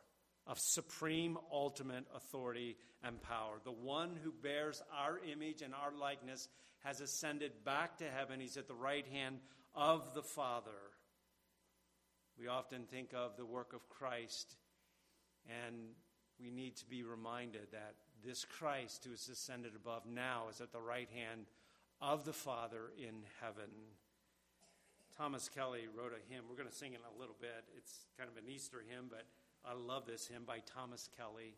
of 0.47 0.57
supreme 0.59 1.37
ultimate 1.51 2.05
authority 2.15 2.77
and 3.03 3.21
power. 3.21 3.59
The 3.63 3.71
one 3.71 4.17
who 4.23 4.31
bears 4.31 4.81
our 4.95 5.19
image 5.31 5.61
and 5.61 5.73
our 5.73 5.91
likeness 5.97 6.47
has 6.83 6.99
ascended 6.99 7.51
back 7.63 7.97
to 7.97 8.09
heaven. 8.09 8.39
He's 8.39 8.57
at 8.57 8.67
the 8.67 8.73
right 8.73 9.05
hand 9.07 9.37
of 9.75 10.13
the 10.13 10.23
Father. 10.23 10.71
We 12.39 12.47
often 12.47 12.85
think 12.89 13.13
of 13.13 13.37
the 13.37 13.45
work 13.45 13.73
of 13.73 13.87
Christ, 13.89 14.55
and 15.67 15.75
we 16.39 16.49
need 16.49 16.75
to 16.77 16.85
be 16.85 17.03
reminded 17.03 17.67
that 17.71 17.95
this 18.25 18.45
Christ 18.45 19.05
who 19.05 19.13
is 19.13 19.29
ascended 19.29 19.73
above 19.75 20.05
now 20.05 20.45
is 20.49 20.61
at 20.61 20.71
the 20.71 20.79
right 20.81 21.09
hand 21.13 21.45
of 22.01 22.25
the 22.25 22.33
Father 22.33 22.91
in 22.97 23.15
heaven. 23.41 23.69
Thomas 25.17 25.49
Kelly 25.49 25.87
wrote 25.95 26.13
a 26.13 26.33
hymn. 26.33 26.45
We're 26.49 26.55
going 26.55 26.69
to 26.69 26.75
sing 26.75 26.93
it 26.93 26.99
in 26.99 27.17
a 27.17 27.19
little 27.19 27.35
bit. 27.39 27.63
It's 27.77 28.05
kind 28.17 28.29
of 28.29 28.37
an 28.37 28.49
Easter 28.49 28.83
hymn, 28.89 29.05
but 29.09 29.25
I 29.65 29.73
love 29.73 30.05
this 30.05 30.27
hymn 30.27 30.43
by 30.45 30.59
Thomas 30.59 31.09
Kelly. 31.17 31.55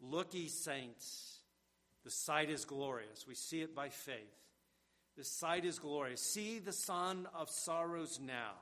Look, 0.00 0.34
ye 0.34 0.48
saints, 0.48 1.38
the 2.04 2.10
sight 2.10 2.50
is 2.50 2.64
glorious. 2.64 3.26
We 3.26 3.34
see 3.34 3.60
it 3.60 3.74
by 3.74 3.88
faith. 3.88 4.16
The 5.16 5.24
sight 5.24 5.64
is 5.64 5.78
glorious. 5.78 6.20
See 6.20 6.58
the 6.58 6.72
son 6.72 7.26
of 7.34 7.50
sorrows 7.50 8.20
now. 8.24 8.52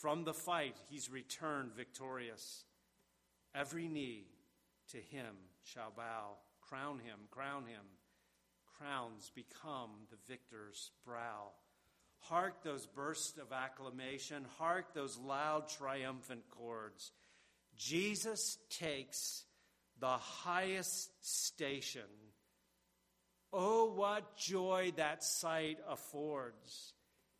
From 0.00 0.24
the 0.24 0.32
fight, 0.34 0.76
he's 0.88 1.10
returned 1.10 1.72
victorious. 1.74 2.64
Every 3.54 3.88
knee 3.88 4.24
to 4.92 4.96
him 4.96 5.34
shall 5.64 5.92
bow. 5.96 6.36
Crown 6.60 6.98
him, 6.98 7.18
crown 7.30 7.66
him. 7.66 7.84
Crowns 8.78 9.30
become 9.34 9.90
the 10.10 10.16
victor's 10.28 10.90
brow. 11.04 11.50
Hark 12.20 12.62
those 12.62 12.86
bursts 12.86 13.38
of 13.38 13.52
acclamation. 13.52 14.44
Hark 14.58 14.94
those 14.94 15.18
loud 15.18 15.68
triumphant 15.68 16.42
chords. 16.50 17.12
Jesus 17.76 18.58
takes 18.68 19.44
the 19.98 20.06
highest 20.06 21.10
station. 21.20 22.02
Oh, 23.52 23.92
what 23.92 24.36
joy 24.36 24.92
that 24.96 25.24
sight 25.24 25.78
affords! 25.88 26.94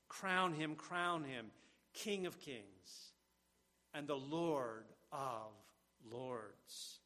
Crown 0.08 0.54
him, 0.54 0.74
crown 0.74 1.22
him, 1.22 1.46
King 1.94 2.26
of 2.26 2.40
kings 2.40 3.12
and 3.94 4.06
the 4.06 4.16
Lord 4.16 4.84
of 5.12 5.52
lords. 6.10 6.99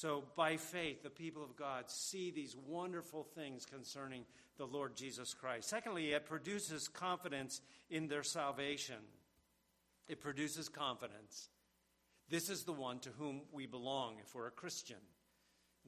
So, 0.00 0.22
by 0.36 0.58
faith, 0.58 1.02
the 1.02 1.10
people 1.10 1.42
of 1.42 1.56
God 1.56 1.90
see 1.90 2.30
these 2.30 2.54
wonderful 2.68 3.24
things 3.24 3.66
concerning 3.66 4.22
the 4.56 4.64
Lord 4.64 4.94
Jesus 4.94 5.34
Christ. 5.34 5.68
Secondly, 5.68 6.12
it 6.12 6.24
produces 6.24 6.86
confidence 6.86 7.60
in 7.90 8.06
their 8.06 8.22
salvation. 8.22 9.02
It 10.06 10.20
produces 10.20 10.68
confidence. 10.68 11.48
This 12.30 12.48
is 12.48 12.62
the 12.62 12.72
one 12.72 13.00
to 13.00 13.10
whom 13.18 13.40
we 13.50 13.66
belong 13.66 14.18
if 14.20 14.36
we're 14.36 14.46
a 14.46 14.52
Christian. 14.52 14.98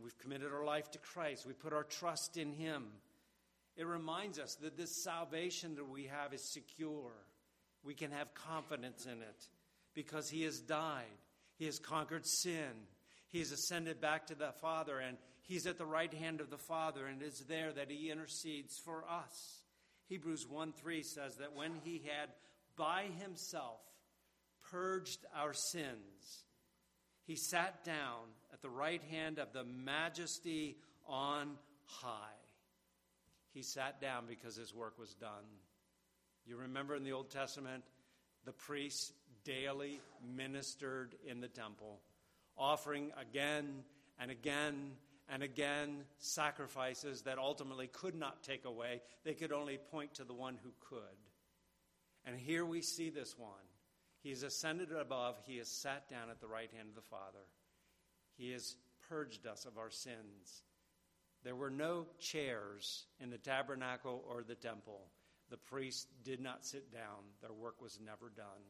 We've 0.02 0.18
committed 0.18 0.52
our 0.52 0.64
life 0.64 0.90
to 0.90 0.98
Christ, 0.98 1.46
we 1.46 1.52
put 1.52 1.72
our 1.72 1.84
trust 1.84 2.36
in 2.36 2.52
Him. 2.52 2.86
It 3.76 3.86
reminds 3.86 4.40
us 4.40 4.56
that 4.56 4.76
this 4.76 5.04
salvation 5.04 5.76
that 5.76 5.88
we 5.88 6.06
have 6.06 6.34
is 6.34 6.42
secure. 6.42 7.12
We 7.84 7.94
can 7.94 8.10
have 8.10 8.34
confidence 8.34 9.06
in 9.06 9.22
it 9.22 9.48
because 9.94 10.28
He 10.28 10.42
has 10.42 10.58
died, 10.58 11.04
He 11.60 11.66
has 11.66 11.78
conquered 11.78 12.26
sin. 12.26 12.88
He's 13.30 13.52
ascended 13.52 14.00
back 14.00 14.26
to 14.26 14.34
the 14.34 14.52
Father, 14.60 14.98
and 14.98 15.16
he's 15.42 15.66
at 15.66 15.78
the 15.78 15.86
right 15.86 16.12
hand 16.12 16.40
of 16.40 16.50
the 16.50 16.58
Father, 16.58 17.06
and 17.06 17.22
it 17.22 17.26
is 17.26 17.44
there 17.48 17.72
that 17.72 17.90
he 17.90 18.10
intercedes 18.10 18.78
for 18.84 19.04
us. 19.08 19.62
Hebrews 20.08 20.46
1 20.48 20.72
3 20.72 21.02
says 21.04 21.36
that 21.36 21.54
when 21.54 21.72
he 21.84 22.02
had 22.04 22.30
by 22.76 23.04
himself 23.20 23.80
purged 24.70 25.24
our 25.34 25.52
sins, 25.52 26.44
he 27.24 27.36
sat 27.36 27.84
down 27.84 28.26
at 28.52 28.60
the 28.60 28.68
right 28.68 29.02
hand 29.10 29.38
of 29.38 29.52
the 29.52 29.64
majesty 29.64 30.76
on 31.06 31.52
high. 31.84 32.40
He 33.52 33.62
sat 33.62 34.00
down 34.00 34.24
because 34.28 34.56
his 34.56 34.74
work 34.74 34.98
was 34.98 35.14
done. 35.14 35.44
You 36.46 36.56
remember 36.56 36.96
in 36.96 37.04
the 37.04 37.12
Old 37.12 37.30
Testament, 37.30 37.84
the 38.44 38.52
priests 38.52 39.12
daily 39.44 40.00
ministered 40.34 41.14
in 41.24 41.40
the 41.40 41.48
temple 41.48 42.00
offering 42.56 43.12
again 43.20 43.84
and 44.18 44.30
again 44.30 44.92
and 45.28 45.42
again 45.42 46.04
sacrifices 46.18 47.22
that 47.22 47.38
ultimately 47.38 47.86
could 47.86 48.14
not 48.14 48.42
take 48.42 48.64
away. 48.64 49.00
They 49.24 49.34
could 49.34 49.52
only 49.52 49.78
point 49.90 50.14
to 50.14 50.24
the 50.24 50.34
one 50.34 50.58
who 50.62 50.70
could. 50.80 51.00
And 52.24 52.36
here 52.36 52.64
we 52.64 52.82
see 52.82 53.10
this 53.10 53.38
one. 53.38 53.50
He 54.22 54.30
has 54.30 54.42
ascended 54.42 54.92
above, 54.92 55.36
he 55.46 55.56
has 55.58 55.68
sat 55.68 56.08
down 56.10 56.28
at 56.30 56.40
the 56.40 56.48
right 56.48 56.70
hand 56.76 56.88
of 56.90 56.94
the 56.94 57.08
Father. 57.08 57.46
He 58.36 58.52
has 58.52 58.76
purged 59.08 59.46
us 59.46 59.64
of 59.64 59.78
our 59.78 59.90
sins. 59.90 60.62
There 61.42 61.56
were 61.56 61.70
no 61.70 62.06
chairs 62.18 63.06
in 63.18 63.30
the 63.30 63.38
tabernacle 63.38 64.22
or 64.28 64.42
the 64.42 64.54
temple. 64.54 65.06
The 65.48 65.56
priests 65.56 66.06
did 66.22 66.40
not 66.40 66.66
sit 66.66 66.92
down, 66.92 67.24
their 67.40 67.52
work 67.52 67.80
was 67.80 67.98
never 68.04 68.28
done. 68.28 68.62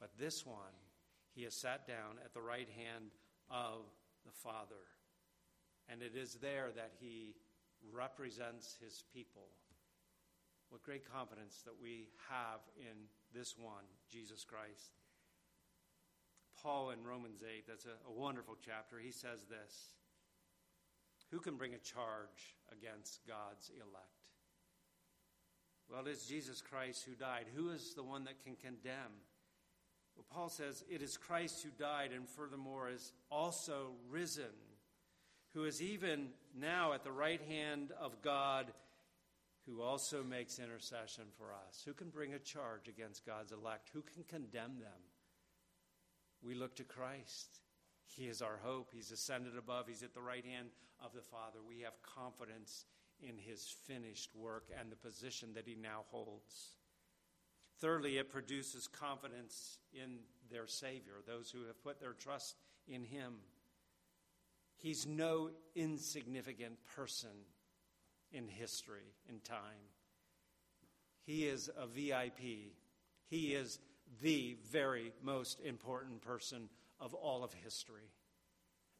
But 0.00 0.16
this 0.18 0.46
one, 0.46 0.72
he 1.34 1.42
has 1.42 1.54
sat 1.54 1.86
down 1.86 2.18
at 2.24 2.32
the 2.32 2.40
right 2.40 2.68
hand 2.68 3.10
of 3.50 3.86
the 4.24 4.32
Father. 4.32 4.88
And 5.88 6.00
it 6.00 6.16
is 6.16 6.34
there 6.40 6.70
that 6.76 6.92
he 7.00 7.34
represents 7.92 8.76
his 8.80 9.02
people. 9.12 9.48
What 10.70 10.82
great 10.82 11.10
confidence 11.10 11.62
that 11.64 11.74
we 11.80 12.08
have 12.30 12.60
in 12.78 13.06
this 13.34 13.56
one, 13.58 13.84
Jesus 14.10 14.44
Christ. 14.44 14.92
Paul 16.62 16.90
in 16.90 17.04
Romans 17.04 17.42
8, 17.42 17.64
that's 17.68 17.84
a, 17.84 18.08
a 18.08 18.12
wonderful 18.12 18.56
chapter, 18.64 18.98
he 18.98 19.10
says 19.10 19.44
this 19.44 19.94
Who 21.30 21.40
can 21.40 21.56
bring 21.56 21.74
a 21.74 21.78
charge 21.78 22.56
against 22.72 23.20
God's 23.26 23.70
elect? 23.76 24.24
Well, 25.90 26.06
it 26.06 26.10
is 26.10 26.24
Jesus 26.24 26.62
Christ 26.62 27.04
who 27.04 27.14
died. 27.14 27.46
Who 27.54 27.70
is 27.70 27.94
the 27.94 28.02
one 28.02 28.24
that 28.24 28.42
can 28.42 28.56
condemn? 28.56 29.20
Well, 30.16 30.26
Paul 30.30 30.48
says, 30.48 30.84
It 30.88 31.02
is 31.02 31.16
Christ 31.16 31.62
who 31.62 31.70
died 31.70 32.10
and 32.12 32.28
furthermore 32.28 32.90
is 32.90 33.12
also 33.30 33.92
risen, 34.08 34.54
who 35.54 35.64
is 35.64 35.82
even 35.82 36.28
now 36.58 36.92
at 36.92 37.04
the 37.04 37.12
right 37.12 37.40
hand 37.42 37.92
of 38.00 38.22
God, 38.22 38.72
who 39.66 39.82
also 39.82 40.22
makes 40.22 40.58
intercession 40.58 41.24
for 41.38 41.52
us. 41.52 41.82
Who 41.84 41.94
can 41.94 42.10
bring 42.10 42.34
a 42.34 42.38
charge 42.38 42.88
against 42.88 43.26
God's 43.26 43.52
elect? 43.52 43.90
Who 43.92 44.02
can 44.02 44.24
condemn 44.24 44.78
them? 44.78 45.00
We 46.42 46.54
look 46.54 46.76
to 46.76 46.84
Christ. 46.84 47.60
He 48.06 48.26
is 48.28 48.42
our 48.42 48.58
hope. 48.62 48.90
He's 48.92 49.10
ascended 49.10 49.56
above, 49.56 49.86
He's 49.88 50.02
at 50.02 50.14
the 50.14 50.20
right 50.20 50.44
hand 50.44 50.68
of 51.02 51.14
the 51.14 51.22
Father. 51.22 51.58
We 51.66 51.80
have 51.80 51.94
confidence 52.02 52.84
in 53.20 53.38
His 53.38 53.74
finished 53.86 54.30
work 54.34 54.68
and 54.78 54.92
the 54.92 54.96
position 54.96 55.54
that 55.54 55.66
He 55.66 55.74
now 55.74 56.04
holds. 56.10 56.76
Thirdly, 57.80 58.18
it 58.18 58.30
produces 58.30 58.86
confidence 58.88 59.78
in 59.92 60.18
their 60.50 60.66
Savior, 60.66 61.14
those 61.26 61.50
who 61.50 61.66
have 61.66 61.82
put 61.82 62.00
their 62.00 62.12
trust 62.12 62.56
in 62.86 63.04
Him. 63.04 63.34
He's 64.76 65.06
no 65.06 65.50
insignificant 65.74 66.76
person 66.96 67.30
in 68.32 68.48
history, 68.48 69.14
in 69.28 69.40
time. 69.40 69.88
He 71.24 71.46
is 71.46 71.70
a 71.76 71.86
VIP. 71.86 72.74
He 73.28 73.54
is 73.54 73.78
the 74.20 74.56
very 74.70 75.12
most 75.22 75.60
important 75.60 76.20
person 76.20 76.68
of 77.00 77.14
all 77.14 77.42
of 77.42 77.52
history. 77.52 78.10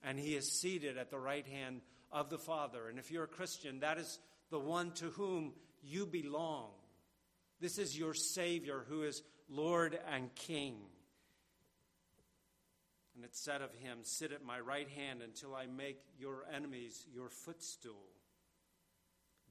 And 0.02 0.18
he 0.18 0.34
is 0.34 0.60
seated 0.60 0.98
at 0.98 1.10
the 1.10 1.18
right 1.18 1.46
hand 1.46 1.80
of 2.12 2.30
the 2.30 2.38
Father. 2.38 2.88
And 2.88 2.98
if 2.98 3.10
you're 3.10 3.24
a 3.24 3.28
Christian, 3.28 3.80
that 3.80 3.98
is 3.98 4.18
the 4.50 4.58
one 4.58 4.92
to 4.92 5.06
whom 5.06 5.52
you 5.82 6.06
belong. 6.06 6.70
This 7.60 7.78
is 7.78 7.98
your 7.98 8.14
Savior 8.14 8.84
who 8.88 9.02
is 9.02 9.22
Lord 9.48 9.98
and 10.12 10.34
King. 10.34 10.76
And 13.14 13.24
it 13.24 13.36
said 13.36 13.62
of 13.62 13.72
him, 13.74 13.98
Sit 14.02 14.32
at 14.32 14.44
my 14.44 14.58
right 14.58 14.88
hand 14.88 15.22
until 15.22 15.54
I 15.54 15.66
make 15.66 15.98
your 16.18 16.44
enemies 16.52 17.06
your 17.12 17.28
footstool. 17.28 18.10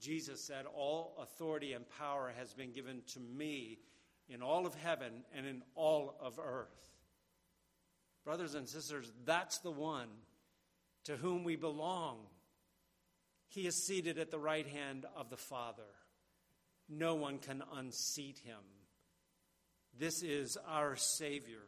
Jesus 0.01 0.43
said, 0.43 0.65
All 0.65 1.15
authority 1.21 1.73
and 1.73 1.85
power 1.97 2.33
has 2.37 2.53
been 2.53 2.73
given 2.73 3.01
to 3.13 3.19
me 3.19 3.79
in 4.27 4.41
all 4.41 4.65
of 4.65 4.75
heaven 4.75 5.23
and 5.35 5.45
in 5.45 5.61
all 5.75 6.15
of 6.19 6.39
earth. 6.43 6.91
Brothers 8.25 8.55
and 8.55 8.67
sisters, 8.67 9.11
that's 9.25 9.59
the 9.59 9.71
one 9.71 10.07
to 11.05 11.15
whom 11.17 11.43
we 11.43 11.55
belong. 11.55 12.19
He 13.47 13.67
is 13.67 13.85
seated 13.85 14.17
at 14.17 14.31
the 14.31 14.39
right 14.39 14.67
hand 14.67 15.05
of 15.15 15.29
the 15.29 15.37
Father. 15.37 15.83
No 16.89 17.15
one 17.15 17.39
can 17.39 17.63
unseat 17.76 18.39
him. 18.39 18.60
This 19.98 20.24
is 20.24 20.58
our 20.67 20.96
Savior. 20.96 21.62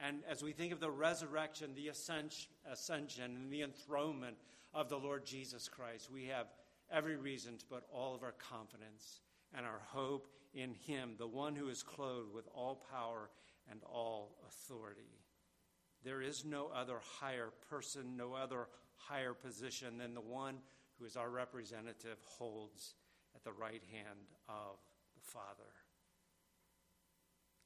And 0.00 0.18
as 0.30 0.42
we 0.42 0.52
think 0.52 0.72
of 0.72 0.80
the 0.80 0.90
resurrection, 0.90 1.74
the 1.74 1.88
ascension, 1.88 3.24
and 3.24 3.50
the 3.52 3.62
enthronement 3.62 4.36
of 4.72 4.88
the 4.88 4.98
Lord 4.98 5.26
Jesus 5.26 5.68
Christ, 5.68 6.10
we 6.12 6.26
have 6.26 6.46
every 6.90 7.16
reason 7.16 7.58
to 7.58 7.66
put 7.66 7.82
all 7.92 8.14
of 8.14 8.22
our 8.22 8.34
confidence 8.50 9.20
and 9.56 9.66
our 9.66 9.80
hope 9.88 10.28
in 10.54 10.74
Him, 10.86 11.14
the 11.18 11.26
one 11.26 11.56
who 11.56 11.68
is 11.68 11.82
clothed 11.82 12.32
with 12.32 12.48
all 12.54 12.84
power 12.90 13.30
and 13.70 13.80
all 13.84 14.36
authority. 14.46 15.18
There 16.04 16.22
is 16.22 16.44
no 16.44 16.70
other 16.74 17.00
higher 17.20 17.50
person, 17.68 18.16
no 18.16 18.34
other 18.34 18.68
higher 18.94 19.34
position 19.34 19.98
than 19.98 20.14
the 20.14 20.20
one 20.20 20.58
who 20.98 21.04
is 21.04 21.16
our 21.16 21.30
representative 21.30 22.18
holds 22.24 22.94
the 23.48 23.62
right 23.62 23.82
hand 23.90 24.28
of 24.48 24.76
the 25.14 25.22
Father. 25.22 25.72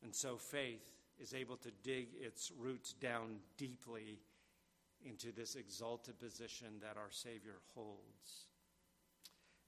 And 0.04 0.14
so 0.14 0.36
faith 0.36 0.86
is 1.20 1.34
able 1.34 1.56
to 1.56 1.70
dig 1.82 2.08
its 2.20 2.52
roots 2.56 2.92
down 2.92 3.38
deeply 3.56 4.20
into 5.04 5.32
this 5.32 5.56
exalted 5.56 6.20
position 6.20 6.68
that 6.80 6.96
our 6.96 7.10
Savior 7.10 7.58
holds. 7.74 8.46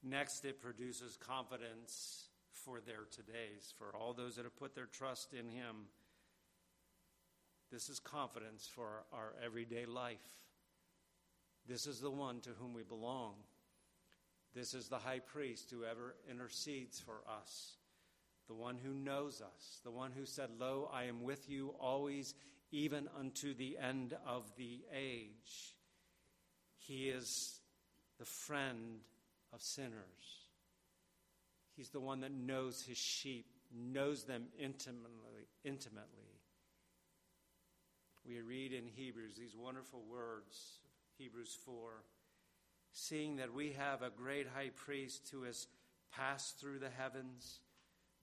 Next, 0.03 0.45
it 0.45 0.61
produces 0.61 1.17
confidence 1.17 2.29
for 2.53 2.79
their 2.79 3.07
todays, 3.11 3.73
for 3.77 3.93
all 3.93 4.13
those 4.13 4.37
that 4.37 4.45
have 4.45 4.55
put 4.55 4.73
their 4.73 4.85
trust 4.85 5.33
in 5.33 5.49
Him. 5.49 5.87
This 7.71 7.89
is 7.89 7.99
confidence 7.99 8.69
for 8.73 9.03
our 9.11 9.33
everyday 9.43 9.85
life. 9.85 10.17
This 11.67 11.87
is 11.87 11.99
the 11.99 12.11
one 12.11 12.39
to 12.41 12.51
whom 12.51 12.73
we 12.73 12.83
belong. 12.83 13.33
This 14.55 14.73
is 14.73 14.87
the 14.87 14.97
high 14.97 15.19
priest 15.19 15.69
who 15.69 15.83
ever 15.83 16.15
intercedes 16.31 16.97
for 16.97 17.19
us, 17.29 17.73
the 18.47 18.53
one 18.53 18.77
who 18.77 18.93
knows 18.93 19.41
us, 19.41 19.81
the 19.83 19.91
one 19.91 20.11
who 20.17 20.25
said, 20.25 20.49
Lo, 20.57 20.89
I 20.93 21.03
am 21.03 21.23
with 21.23 21.49
you 21.49 21.75
always, 21.77 22.33
even 22.71 23.09
unto 23.19 23.53
the 23.53 23.77
end 23.77 24.15
of 24.25 24.43
the 24.55 24.79
age. 24.95 25.75
He 26.77 27.09
is 27.09 27.59
the 28.17 28.25
friend 28.25 29.01
of 29.51 29.61
sinners. 29.61 30.45
He's 31.75 31.89
the 31.89 31.99
one 31.99 32.21
that 32.21 32.31
knows 32.31 32.81
his 32.81 32.97
sheep, 32.97 33.47
knows 33.75 34.23
them 34.23 34.45
intimately, 34.57 35.49
intimately. 35.65 36.39
We 38.25 38.39
read 38.39 38.71
in 38.71 38.87
Hebrews 38.87 39.35
these 39.37 39.55
wonderful 39.57 40.03
words, 40.09 40.79
Hebrews 41.17 41.57
4, 41.65 42.03
seeing 42.95 43.35
that 43.35 43.53
we 43.53 43.73
have 43.73 44.01
a 44.01 44.09
great 44.09 44.47
high 44.47 44.69
priest 44.73 45.27
who 45.29 45.43
has 45.43 45.67
passed 46.15 46.57
through 46.59 46.79
the 46.79 46.89
heavens, 46.89 47.59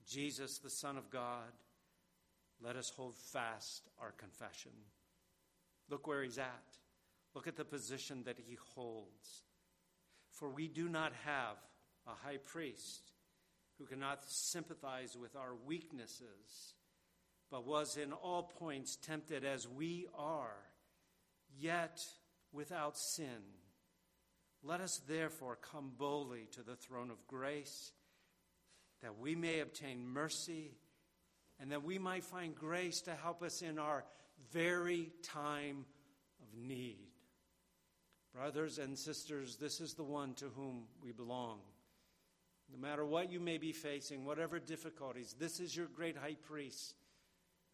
Jesus, 0.09 0.57
the 0.57 0.69
Son 0.69 0.97
of 0.97 1.11
God, 1.11 1.51
let 2.59 2.75
us 2.75 2.89
hold 2.89 3.15
fast 3.15 3.87
our 4.01 4.11
confession. 4.11 4.71
Look 5.89 6.07
where 6.07 6.23
he's 6.23 6.39
at. 6.39 6.63
Look 7.35 7.47
at 7.47 7.55
the 7.55 7.63
position 7.63 8.23
that 8.25 8.39
he 8.39 8.57
holds. 8.73 9.43
For 10.31 10.49
we 10.49 10.67
do 10.67 10.89
not 10.89 11.13
have 11.23 11.57
a 12.07 12.27
high 12.27 12.37
priest 12.37 13.11
who 13.77 13.85
cannot 13.85 14.23
sympathize 14.25 15.15
with 15.15 15.35
our 15.35 15.53
weaknesses, 15.67 16.73
but 17.51 17.67
was 17.67 17.95
in 17.95 18.11
all 18.11 18.51
points 18.59 18.95
tempted 18.95 19.45
as 19.45 19.67
we 19.67 20.07
are, 20.17 20.57
yet 21.59 22.03
without 22.51 22.97
sin. 22.97 23.43
Let 24.63 24.79
us 24.79 25.01
therefore 25.07 25.57
come 25.61 25.91
boldly 25.97 26.47
to 26.53 26.63
the 26.63 26.75
throne 26.75 27.11
of 27.11 27.27
grace, 27.27 27.91
that 29.01 29.19
we 29.19 29.35
may 29.35 29.59
obtain 29.59 30.07
mercy, 30.07 30.71
and 31.59 31.71
that 31.71 31.83
we 31.83 31.99
might 31.99 32.23
find 32.23 32.55
grace 32.55 33.01
to 33.01 33.13
help 33.13 33.43
us 33.43 33.61
in 33.61 33.77
our 33.77 34.05
very 34.51 35.11
time 35.21 35.85
of 36.41 36.57
need. 36.57 37.09
Brothers 38.33 38.79
and 38.79 38.97
sisters, 38.97 39.57
this 39.57 39.81
is 39.81 39.93
the 39.93 40.03
one 40.03 40.33
to 40.35 40.45
whom 40.55 40.85
we 41.03 41.11
belong. 41.11 41.59
No 42.71 42.79
matter 42.79 43.05
what 43.05 43.31
you 43.31 43.39
may 43.39 43.57
be 43.57 43.73
facing, 43.73 44.25
whatever 44.25 44.59
difficulties, 44.59 45.35
this 45.37 45.59
is 45.59 45.75
your 45.75 45.87
great 45.87 46.17
high 46.17 46.37
priest 46.41 46.95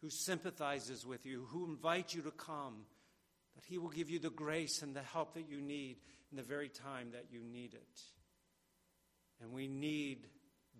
who 0.02 0.10
sympathizes 0.10 1.06
with 1.06 1.24
you, 1.24 1.46
who 1.50 1.66
invites 1.66 2.14
you 2.14 2.22
to 2.22 2.30
come, 2.32 2.84
that 3.60 3.68
he 3.68 3.78
will 3.78 3.90
give 3.90 4.08
you 4.08 4.18
the 4.18 4.30
grace 4.30 4.80
and 4.82 4.94
the 4.94 5.02
help 5.02 5.34
that 5.34 5.48
you 5.50 5.60
need 5.60 5.96
in 6.30 6.36
the 6.36 6.42
very 6.42 6.68
time 6.68 7.10
that 7.12 7.26
you 7.30 7.40
need 7.42 7.74
it. 7.74 8.00
And 9.42 9.52
we 9.52 9.68
need 9.68 10.26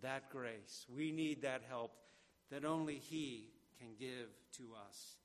that 0.02 0.30
grace. 0.30 0.86
We 0.94 1.12
need 1.12 1.42
that 1.42 1.62
help 1.68 1.92
that 2.50 2.64
only 2.64 2.96
he 2.96 3.48
can 3.78 3.88
give 3.98 4.28
to 4.56 4.64
us. 4.86 5.16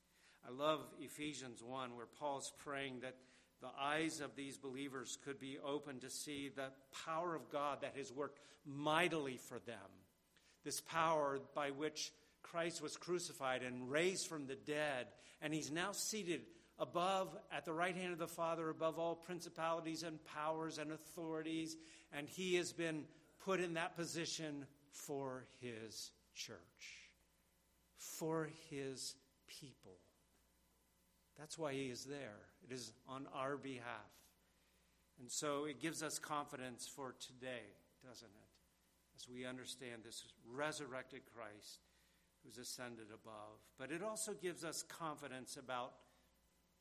I 0.46 0.52
love 0.52 0.82
Ephesians 1.00 1.64
1, 1.64 1.96
where 1.96 2.06
Paul's 2.06 2.52
praying 2.64 3.00
that 3.02 3.16
the 3.62 3.70
eyes 3.80 4.20
of 4.20 4.36
these 4.36 4.58
believers 4.58 5.18
could 5.24 5.40
be 5.40 5.58
open 5.66 6.00
to 6.00 6.10
see 6.10 6.50
the 6.50 6.72
power 7.06 7.36
of 7.36 7.50
God 7.50 7.80
that 7.82 7.96
has 7.98 8.12
worked 8.12 8.40
mightily 8.66 9.38
for 9.38 9.60
them. 9.60 9.76
This 10.64 10.82
power 10.82 11.40
by 11.56 11.72
which 11.72 12.12
Christ 12.44 12.82
was 12.82 12.98
crucified 12.98 13.64
and 13.64 13.90
raised 13.90 14.28
from 14.28 14.46
the 14.46 14.56
dead, 14.56 15.08
and 15.42 15.54
he's 15.54 15.72
now 15.72 15.94
seated 15.94 16.42
above 16.80 17.36
at 17.52 17.66
the 17.66 17.74
right 17.74 17.96
hand 17.96 18.12
of 18.12 18.20
the 18.20 18.28
Father, 18.28 18.70
above 18.70 19.00
all 19.00 19.16
principalities 19.16 20.04
and 20.04 20.24
powers 20.26 20.78
and 20.78 20.92
authorities, 20.92 21.78
and 22.12 22.28
he 22.28 22.56
has 22.56 22.74
been 22.74 23.04
put 23.44 23.60
in 23.60 23.76
that 23.76 23.96
position 23.96 24.66
for 24.92 25.46
his 25.62 26.12
church, 26.36 26.58
for 27.98 28.50
his 28.70 29.16
people. 29.48 29.98
That's 31.38 31.58
why 31.58 31.74
he 31.74 31.86
is 31.86 32.06
there. 32.06 32.40
It 32.64 32.74
is 32.74 32.94
on 33.08 33.28
our 33.34 33.58
behalf. 33.58 34.12
And 35.20 35.32
so 35.32 35.66
it 35.66 35.82
gives 35.82 36.04
us 36.04 36.20
confidence 36.20 36.88
for 36.94 37.16
today, 37.20 37.64
doesn't 38.06 38.28
it? 38.28 38.50
As 39.16 39.30
we 39.30 39.46
understand 39.46 40.02
this 40.04 40.26
resurrected 40.46 41.22
Christ 41.34 41.80
who's 42.44 42.58
ascended 42.58 43.08
above. 43.14 43.60
But 43.78 43.92
it 43.92 44.04
also 44.04 44.34
gives 44.34 44.64
us 44.64 44.84
confidence 44.84 45.58
about 45.58 45.94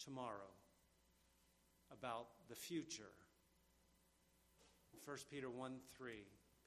tomorrow, 0.04 0.52
about 1.92 2.26
the 2.48 2.54
future. 2.54 3.12
1 5.04 5.16
Peter 5.30 5.50
1 5.50 5.72
3, 5.96 6.12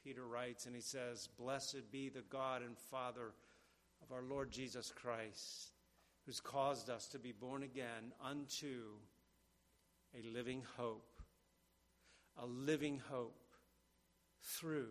Peter 0.03 0.25
writes 0.25 0.65
and 0.65 0.75
he 0.75 0.81
says, 0.81 1.29
Blessed 1.39 1.91
be 1.91 2.09
the 2.09 2.23
God 2.29 2.61
and 2.61 2.77
Father 2.77 3.33
of 4.01 4.11
our 4.11 4.21
Lord 4.21 4.51
Jesus 4.51 4.91
Christ 4.95 5.71
who's 6.27 6.41
caused 6.41 6.89
us 6.89 7.07
to 7.07 7.17
be 7.17 7.31
born 7.31 7.63
again 7.63 8.11
unto 8.21 8.81
a 10.13 10.27
living 10.27 10.61
hope. 10.75 11.21
A 12.43 12.45
living 12.45 13.01
hope 13.09 13.39
through 14.43 14.89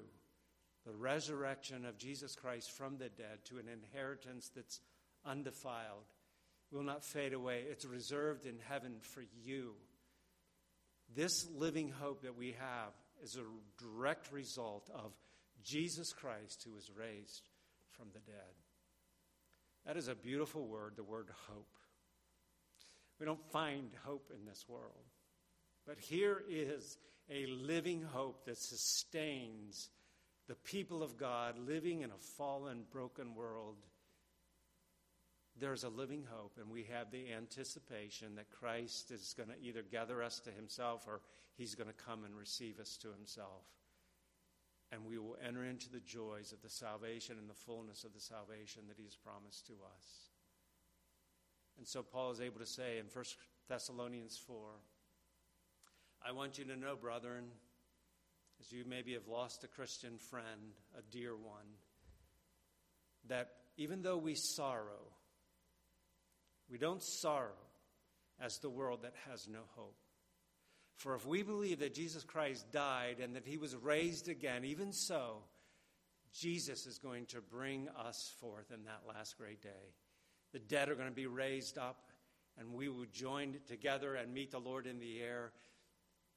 the 0.86 0.94
resurrection 0.94 1.84
of 1.84 1.98
Jesus 1.98 2.34
Christ 2.34 2.72
from 2.72 2.96
the 2.96 3.10
dead 3.10 3.44
to 3.44 3.58
an 3.58 3.66
inheritance 3.68 4.50
that's 4.54 4.80
undefiled, 5.26 6.06
will 6.72 6.82
not 6.82 7.04
fade 7.04 7.32
away. 7.32 7.64
It's 7.70 7.84
reserved 7.84 8.46
in 8.46 8.58
heaven 8.68 8.96
for 9.00 9.22
you. 9.42 9.74
This 11.14 11.46
living 11.56 11.90
hope 11.90 12.22
that 12.22 12.36
we 12.36 12.56
have 12.58 12.92
is 13.22 13.36
a 13.36 13.82
direct 13.82 14.32
result 14.32 14.90
of 14.94 15.12
Jesus 15.62 16.12
Christ 16.12 16.64
who 16.64 16.74
was 16.74 16.90
raised 16.96 17.48
from 17.92 18.08
the 18.12 18.20
dead. 18.20 18.54
That 19.86 19.96
is 19.96 20.08
a 20.08 20.14
beautiful 20.14 20.66
word, 20.66 20.94
the 20.96 21.04
word 21.04 21.28
hope. 21.48 21.68
We 23.18 23.26
don't 23.26 23.50
find 23.50 23.90
hope 24.04 24.30
in 24.34 24.44
this 24.44 24.64
world. 24.68 24.92
But 25.86 25.98
here 25.98 26.42
is 26.48 26.98
a 27.30 27.46
living 27.46 28.02
hope 28.02 28.44
that 28.46 28.58
sustains 28.58 29.88
the 30.48 30.56
people 30.56 31.02
of 31.02 31.16
God 31.16 31.58
living 31.58 32.02
in 32.02 32.10
a 32.10 32.18
fallen, 32.36 32.84
broken 32.90 33.34
world. 33.34 33.76
There's 35.58 35.84
a 35.84 35.88
living 35.88 36.24
hope, 36.30 36.58
and 36.60 36.70
we 36.70 36.86
have 36.92 37.10
the 37.10 37.32
anticipation 37.32 38.34
that 38.36 38.50
Christ 38.50 39.10
is 39.10 39.34
going 39.36 39.48
to 39.48 39.66
either 39.66 39.82
gather 39.82 40.22
us 40.22 40.38
to 40.40 40.50
himself 40.50 41.04
or 41.06 41.22
he's 41.56 41.74
going 41.74 41.88
to 41.88 42.04
come 42.04 42.24
and 42.24 42.36
receive 42.36 42.78
us 42.78 42.98
to 43.02 43.08
himself. 43.08 43.64
And 44.92 45.04
we 45.04 45.18
will 45.18 45.36
enter 45.44 45.64
into 45.64 45.90
the 45.90 46.00
joys 46.00 46.52
of 46.52 46.60
the 46.62 46.68
salvation 46.68 47.38
and 47.38 47.48
the 47.48 47.54
fullness 47.54 48.04
of 48.04 48.12
the 48.12 48.20
salvation 48.20 48.82
that 48.88 48.98
he 48.98 49.04
has 49.04 49.16
promised 49.16 49.66
to 49.68 49.72
us. 49.72 50.30
And 51.78 51.86
so 51.86 52.02
Paul 52.02 52.30
is 52.30 52.40
able 52.40 52.60
to 52.60 52.66
say 52.66 52.98
in 52.98 53.06
1 53.12 53.24
Thessalonians 53.68 54.38
4 54.46 54.56
I 56.26 56.32
want 56.32 56.58
you 56.58 56.64
to 56.64 56.76
know, 56.76 56.96
brethren, 56.96 57.44
as 58.60 58.72
you 58.72 58.84
maybe 58.88 59.12
have 59.12 59.28
lost 59.28 59.62
a 59.64 59.68
Christian 59.68 60.18
friend, 60.18 60.74
a 60.98 61.02
dear 61.12 61.36
one, 61.36 61.66
that 63.28 63.48
even 63.76 64.02
though 64.02 64.16
we 64.16 64.34
sorrow, 64.34 65.12
we 66.70 66.78
don't 66.78 67.02
sorrow 67.02 67.52
as 68.40 68.58
the 68.58 68.70
world 68.70 69.02
that 69.02 69.14
has 69.28 69.48
no 69.48 69.60
hope. 69.74 69.96
For 70.96 71.14
if 71.14 71.26
we 71.26 71.42
believe 71.42 71.80
that 71.80 71.94
Jesus 71.94 72.24
Christ 72.24 72.72
died 72.72 73.16
and 73.20 73.36
that 73.36 73.46
he 73.46 73.58
was 73.58 73.76
raised 73.76 74.28
again, 74.28 74.64
even 74.64 74.92
so, 74.92 75.42
Jesus 76.32 76.86
is 76.86 76.98
going 76.98 77.26
to 77.26 77.40
bring 77.40 77.88
us 78.06 78.34
forth 78.40 78.70
in 78.72 78.84
that 78.84 79.02
last 79.06 79.36
great 79.38 79.62
day. 79.62 79.94
The 80.52 80.58
dead 80.58 80.88
are 80.88 80.94
going 80.94 81.08
to 81.08 81.14
be 81.14 81.26
raised 81.26 81.76
up, 81.76 82.10
and 82.58 82.72
we 82.72 82.88
will 82.88 83.06
join 83.12 83.56
together 83.66 84.14
and 84.14 84.32
meet 84.32 84.50
the 84.50 84.58
Lord 84.58 84.86
in 84.86 84.98
the 84.98 85.20
air. 85.20 85.52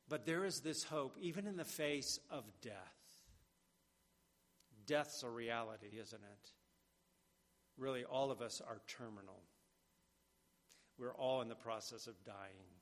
But 0.09 0.25
there 0.25 0.45
is 0.45 0.59
this 0.59 0.83
hope, 0.83 1.17
even 1.21 1.47
in 1.47 1.55
the 1.55 1.63
face 1.63 2.19
of 2.29 2.43
death. 2.61 2.73
Death's 4.85 5.23
a 5.23 5.29
reality, 5.29 5.97
isn't 6.01 6.21
it? 6.21 6.51
Really, 7.77 8.03
all 8.03 8.31
of 8.31 8.41
us 8.41 8.61
are 8.67 8.81
terminal. 8.87 9.43
We're 10.99 11.15
all 11.15 11.41
in 11.41 11.47
the 11.47 11.55
process 11.55 12.07
of 12.07 12.23
dying. 12.25 12.75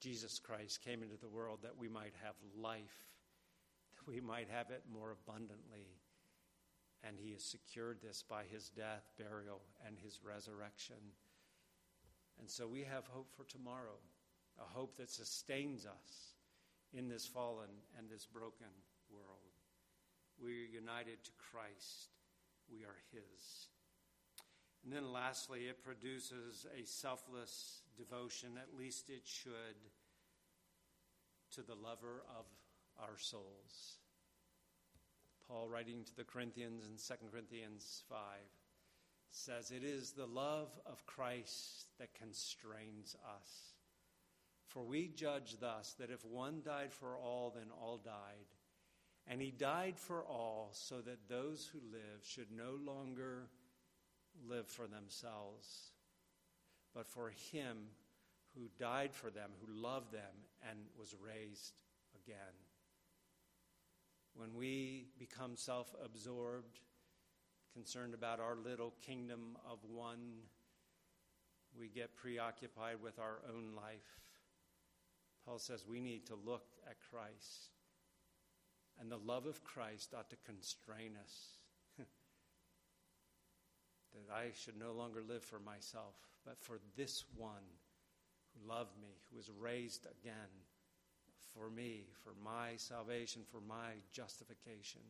Jesus 0.00 0.40
Christ 0.40 0.84
came 0.84 1.02
into 1.02 1.16
the 1.16 1.28
world 1.28 1.60
that 1.62 1.78
we 1.78 1.88
might 1.88 2.14
have 2.24 2.34
life, 2.60 3.06
that 3.94 4.10
we 4.12 4.20
might 4.20 4.48
have 4.50 4.70
it 4.70 4.82
more 4.92 5.12
abundantly. 5.12 5.86
And 7.04 7.16
he 7.16 7.32
has 7.32 7.44
secured 7.44 7.98
this 8.02 8.24
by 8.28 8.42
his 8.50 8.70
death, 8.70 9.04
burial, 9.16 9.60
and 9.86 9.96
his 9.96 10.18
resurrection. 10.24 10.96
And 12.40 12.50
so 12.50 12.66
we 12.66 12.82
have 12.82 13.06
hope 13.06 13.30
for 13.36 13.44
tomorrow 13.44 13.98
a 14.58 14.64
hope 14.64 14.96
that 14.96 15.10
sustains 15.10 15.86
us 15.86 16.34
in 16.92 17.08
this 17.08 17.26
fallen 17.26 17.70
and 17.96 18.08
this 18.08 18.26
broken 18.26 18.74
world. 19.10 19.54
We 20.42 20.52
are 20.52 20.74
united 20.74 21.24
to 21.24 21.30
Christ, 21.50 22.10
we 22.70 22.84
are 22.84 22.96
His. 23.12 23.68
And 24.84 24.92
then 24.92 25.12
lastly, 25.12 25.62
it 25.68 25.82
produces 25.82 26.66
a 26.78 26.84
selfless 26.84 27.82
devotion, 27.96 28.50
at 28.56 28.78
least 28.78 29.10
it 29.10 29.22
should, 29.24 29.76
to 31.52 31.62
the 31.62 31.74
lover 31.74 32.22
of 32.38 32.46
our 33.00 33.18
souls. 33.18 33.98
Paul, 35.46 35.68
writing 35.68 36.04
to 36.04 36.16
the 36.16 36.24
Corinthians 36.24 36.84
in 36.84 36.96
2 36.96 37.30
Corinthians 37.30 38.02
5, 38.08 38.18
says, 39.30 39.70
It 39.70 39.84
is 39.84 40.12
the 40.12 40.26
love 40.26 40.68
of 40.86 41.06
Christ 41.06 41.86
that 41.98 42.14
constrains 42.14 43.16
us 43.36 43.68
for 44.68 44.84
we 44.84 45.08
judge 45.08 45.56
thus 45.60 45.94
that 45.98 46.10
if 46.10 46.24
one 46.24 46.60
died 46.64 46.92
for 46.92 47.16
all, 47.16 47.52
then 47.54 47.68
all 47.82 47.96
died. 47.96 48.46
And 49.26 49.40
he 49.40 49.50
died 49.50 49.98
for 49.98 50.22
all, 50.22 50.70
so 50.72 51.00
that 51.00 51.28
those 51.28 51.68
who 51.72 51.80
live 51.90 52.22
should 52.22 52.50
no 52.50 52.78
longer 52.84 53.48
live 54.48 54.66
for 54.66 54.86
themselves, 54.86 55.92
but 56.94 57.06
for 57.06 57.30
him 57.52 57.76
who 58.54 58.68
died 58.78 59.14
for 59.14 59.30
them, 59.30 59.50
who 59.60 59.72
loved 59.72 60.12
them, 60.12 60.46
and 60.68 60.78
was 60.98 61.14
raised 61.24 61.82
again. 62.24 62.36
When 64.34 64.54
we 64.54 65.06
become 65.18 65.56
self 65.56 65.94
absorbed, 66.04 66.80
concerned 67.72 68.14
about 68.14 68.40
our 68.40 68.56
little 68.56 68.94
kingdom 69.04 69.56
of 69.70 69.78
one, 69.84 70.40
we 71.78 71.88
get 71.88 72.16
preoccupied 72.16 72.96
with 73.02 73.18
our 73.18 73.40
own 73.48 73.74
life 73.76 74.20
Paul 75.48 75.58
says 75.58 75.86
we 75.88 75.98
need 75.98 76.26
to 76.26 76.34
look 76.34 76.66
at 76.86 76.96
Christ. 77.10 77.70
And 79.00 79.10
the 79.10 79.16
love 79.16 79.46
of 79.46 79.64
Christ 79.64 80.12
ought 80.14 80.28
to 80.28 80.36
constrain 80.44 81.12
us. 81.24 81.57
That 84.14 84.34
I 84.34 84.50
should 84.54 84.78
no 84.78 84.92
longer 84.92 85.22
live 85.26 85.42
for 85.42 85.58
myself, 85.58 86.14
but 86.44 86.58
for 86.60 86.78
this 86.96 87.24
one 87.36 87.66
who 88.52 88.68
loved 88.68 88.96
me, 89.00 89.20
who 89.30 89.36
was 89.36 89.50
raised 89.60 90.06
again 90.06 90.50
for 91.54 91.70
me, 91.70 92.06
for 92.24 92.34
my 92.44 92.76
salvation, 92.76 93.42
for 93.50 93.60
my 93.60 93.98
justification. 94.12 95.02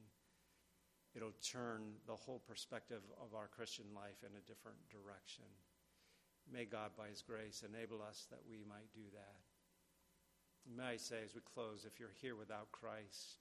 It'll 1.14 1.34
turn 1.42 1.94
the 2.06 2.16
whole 2.16 2.42
perspective 2.46 3.02
of 3.22 3.34
our 3.34 3.48
Christian 3.48 3.86
life 3.94 4.22
in 4.22 4.36
a 4.36 4.46
different 4.46 4.78
direction. 4.90 5.44
May 6.52 6.64
God, 6.64 6.92
by 6.96 7.08
His 7.08 7.22
grace, 7.22 7.64
enable 7.66 8.02
us 8.02 8.26
that 8.30 8.40
we 8.48 8.64
might 8.68 8.92
do 8.94 9.04
that. 9.12 9.40
May 10.76 10.94
I 10.94 10.96
say 10.96 11.16
as 11.24 11.34
we 11.34 11.40
close, 11.54 11.84
if 11.86 11.98
you're 11.98 12.14
here 12.20 12.36
without 12.36 12.72
Christ, 12.72 13.38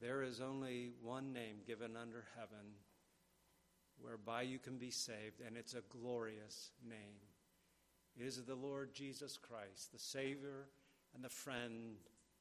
there 0.00 0.22
is 0.22 0.40
only 0.40 0.90
one 1.02 1.32
name 1.32 1.56
given 1.66 1.96
under 1.96 2.24
heaven 2.36 2.74
whereby 4.02 4.42
you 4.42 4.58
can 4.58 4.76
be 4.76 4.90
saved, 4.90 5.40
and 5.46 5.56
it's 5.56 5.74
a 5.74 5.82
glorious 5.88 6.70
name. 6.86 7.20
It 8.18 8.26
is 8.26 8.42
the 8.42 8.54
Lord 8.54 8.94
Jesus 8.94 9.38
Christ, 9.38 9.92
the 9.92 9.98
Savior 9.98 10.68
and 11.14 11.24
the 11.24 11.28
friend 11.28 11.96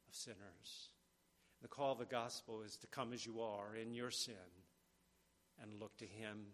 of 0.07 0.15
sinners. 0.15 0.89
The 1.61 1.67
call 1.67 1.93
of 1.93 1.99
the 1.99 2.05
gospel 2.05 2.61
is 2.65 2.75
to 2.77 2.87
come 2.87 3.13
as 3.13 3.25
you 3.25 3.41
are 3.41 3.75
in 3.75 3.93
your 3.93 4.11
sin 4.11 4.33
and 5.61 5.79
look 5.79 5.95
to 5.97 6.05
Him, 6.05 6.47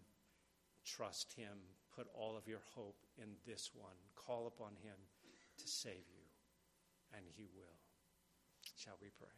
trust 0.84 1.32
Him, 1.32 1.58
put 1.96 2.06
all 2.14 2.36
of 2.36 2.46
your 2.46 2.60
hope 2.74 3.06
in 3.16 3.28
this 3.46 3.70
one. 3.74 3.96
Call 4.14 4.46
upon 4.46 4.72
Him 4.82 4.96
to 5.58 5.66
save 5.66 6.06
you 6.12 6.28
and 7.14 7.24
he 7.36 7.46
will. 7.54 7.78
Shall 8.76 8.98
we 9.00 9.08
pray? 9.18 9.28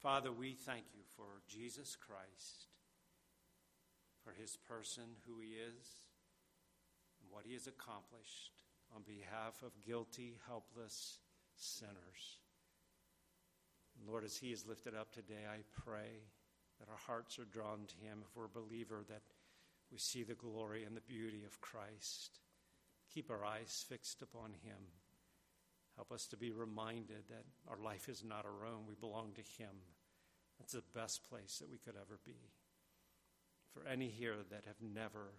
Father, 0.00 0.32
we 0.32 0.52
thank 0.52 0.84
you 0.94 1.02
for 1.16 1.42
Jesus 1.48 1.96
Christ, 1.96 2.68
for 4.24 4.32
his 4.32 4.56
person, 4.68 5.04
who 5.26 5.40
he 5.40 5.52
is, 5.54 6.02
and 7.20 7.30
what 7.30 7.44
he 7.46 7.52
has 7.52 7.66
accomplished 7.66 8.62
on 8.94 9.02
behalf 9.02 9.62
of 9.62 9.72
guilty, 9.86 10.38
helpless 10.46 11.18
sinners. 11.56 12.38
Lord, 14.06 14.24
as 14.24 14.36
he 14.36 14.52
is 14.52 14.66
lifted 14.66 14.94
up 14.94 15.12
today, 15.12 15.46
I 15.48 15.62
pray 15.84 16.24
that 16.80 16.88
our 16.88 16.98
hearts 17.06 17.38
are 17.38 17.44
drawn 17.44 17.86
to 17.86 17.96
him. 18.04 18.18
If 18.22 18.34
we're 18.34 18.46
a 18.46 18.48
believer, 18.48 19.04
that 19.08 19.22
we 19.92 19.98
see 19.98 20.24
the 20.24 20.34
glory 20.34 20.84
and 20.84 20.96
the 20.96 21.00
beauty 21.00 21.44
of 21.46 21.60
Christ. 21.60 22.40
Keep 23.12 23.30
our 23.30 23.44
eyes 23.44 23.84
fixed 23.88 24.22
upon 24.22 24.50
him. 24.64 24.80
Help 25.96 26.10
us 26.10 26.26
to 26.26 26.36
be 26.36 26.50
reminded 26.50 27.22
that 27.28 27.44
our 27.68 27.78
life 27.78 28.08
is 28.08 28.24
not 28.24 28.44
our 28.44 28.66
own. 28.66 28.86
We 28.88 28.94
belong 28.94 29.32
to 29.34 29.62
Him. 29.62 29.74
That's 30.58 30.72
the 30.72 30.82
best 30.94 31.28
place 31.28 31.58
that 31.58 31.70
we 31.70 31.78
could 31.78 31.94
ever 31.94 32.18
be. 32.24 32.50
For 33.74 33.86
any 33.86 34.08
here 34.08 34.36
that 34.50 34.64
have 34.66 34.80
never, 34.80 35.32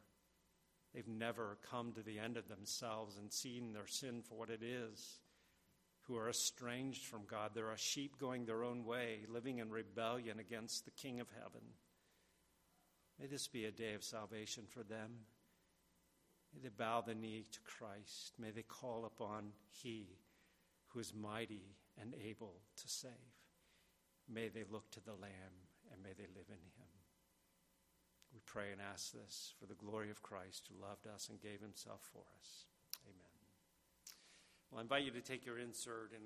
they've 0.94 1.08
never 1.08 1.58
come 1.72 1.94
to 1.94 2.04
the 2.04 2.20
end 2.20 2.38
of 2.38 2.50
themselves 2.50 3.18
and 3.18 3.32
seen 3.32 3.72
their 3.72 3.88
sin 3.88 4.22
for 4.22 4.36
what 4.36 4.50
it 4.50 4.62
is, 4.62 5.20
who 6.04 6.18
are 6.18 6.30
estranged 6.30 7.06
from 7.06 7.22
God, 7.26 7.52
they're 7.54 7.72
a 7.72 7.78
sheep 7.78 8.20
going 8.20 8.46
their 8.46 8.64
own 8.64 8.86
way, 8.86 9.22
living 9.28 9.60
in 9.60 9.72
rebellion 9.72 10.40
against 10.40 10.86
the 10.86 10.92
King 10.92 11.20
of 11.20 11.28
heaven. 11.32 11.62
May 13.20 13.28
this 13.28 13.48
be 13.48 13.66
a 13.66 13.72
day 13.72 13.94
of 13.94 14.04
salvation 14.04 14.66
for 14.68 14.84
them. 14.84 15.12
May 16.54 16.62
they 16.62 16.70
bow 16.70 17.02
the 17.02 17.16
knee 17.16 17.46
to 17.52 17.60
Christ. 17.62 18.34
May 18.38 18.52
they 18.52 18.64
call 18.64 19.06
upon 19.06 19.52
He 19.70 20.20
who 20.88 21.00
is 21.00 21.14
mighty 21.14 21.76
and 22.00 22.14
able 22.26 22.62
to 22.78 22.88
save. 22.88 23.12
May 24.30 24.50
they 24.50 24.64
look 24.70 24.90
to 24.92 25.04
the 25.04 25.14
Lamb 25.14 25.56
and 25.92 26.02
may 26.02 26.14
they 26.18 26.28
live 26.36 26.48
in 26.50 26.56
him. 26.56 26.85
Pray 28.46 28.72
and 28.72 28.82
ask 28.82 29.12
this 29.12 29.54
for 29.60 29.66
the 29.66 29.76
glory 29.76 30.10
of 30.10 30.22
Christ 30.22 30.70
who 30.70 30.82
loved 30.82 31.08
us 31.08 31.30
and 31.30 31.42
gave 31.42 31.62
himself 31.62 32.02
for 32.14 32.24
us. 32.40 32.66
Amen. 33.06 33.36
Well, 34.72 34.80
I 34.80 34.82
invite 34.82 35.04
you 35.04 35.12
to 35.12 35.22
take 35.22 35.46
your 35.46 35.60
insert 35.60 36.12
and 36.16 36.26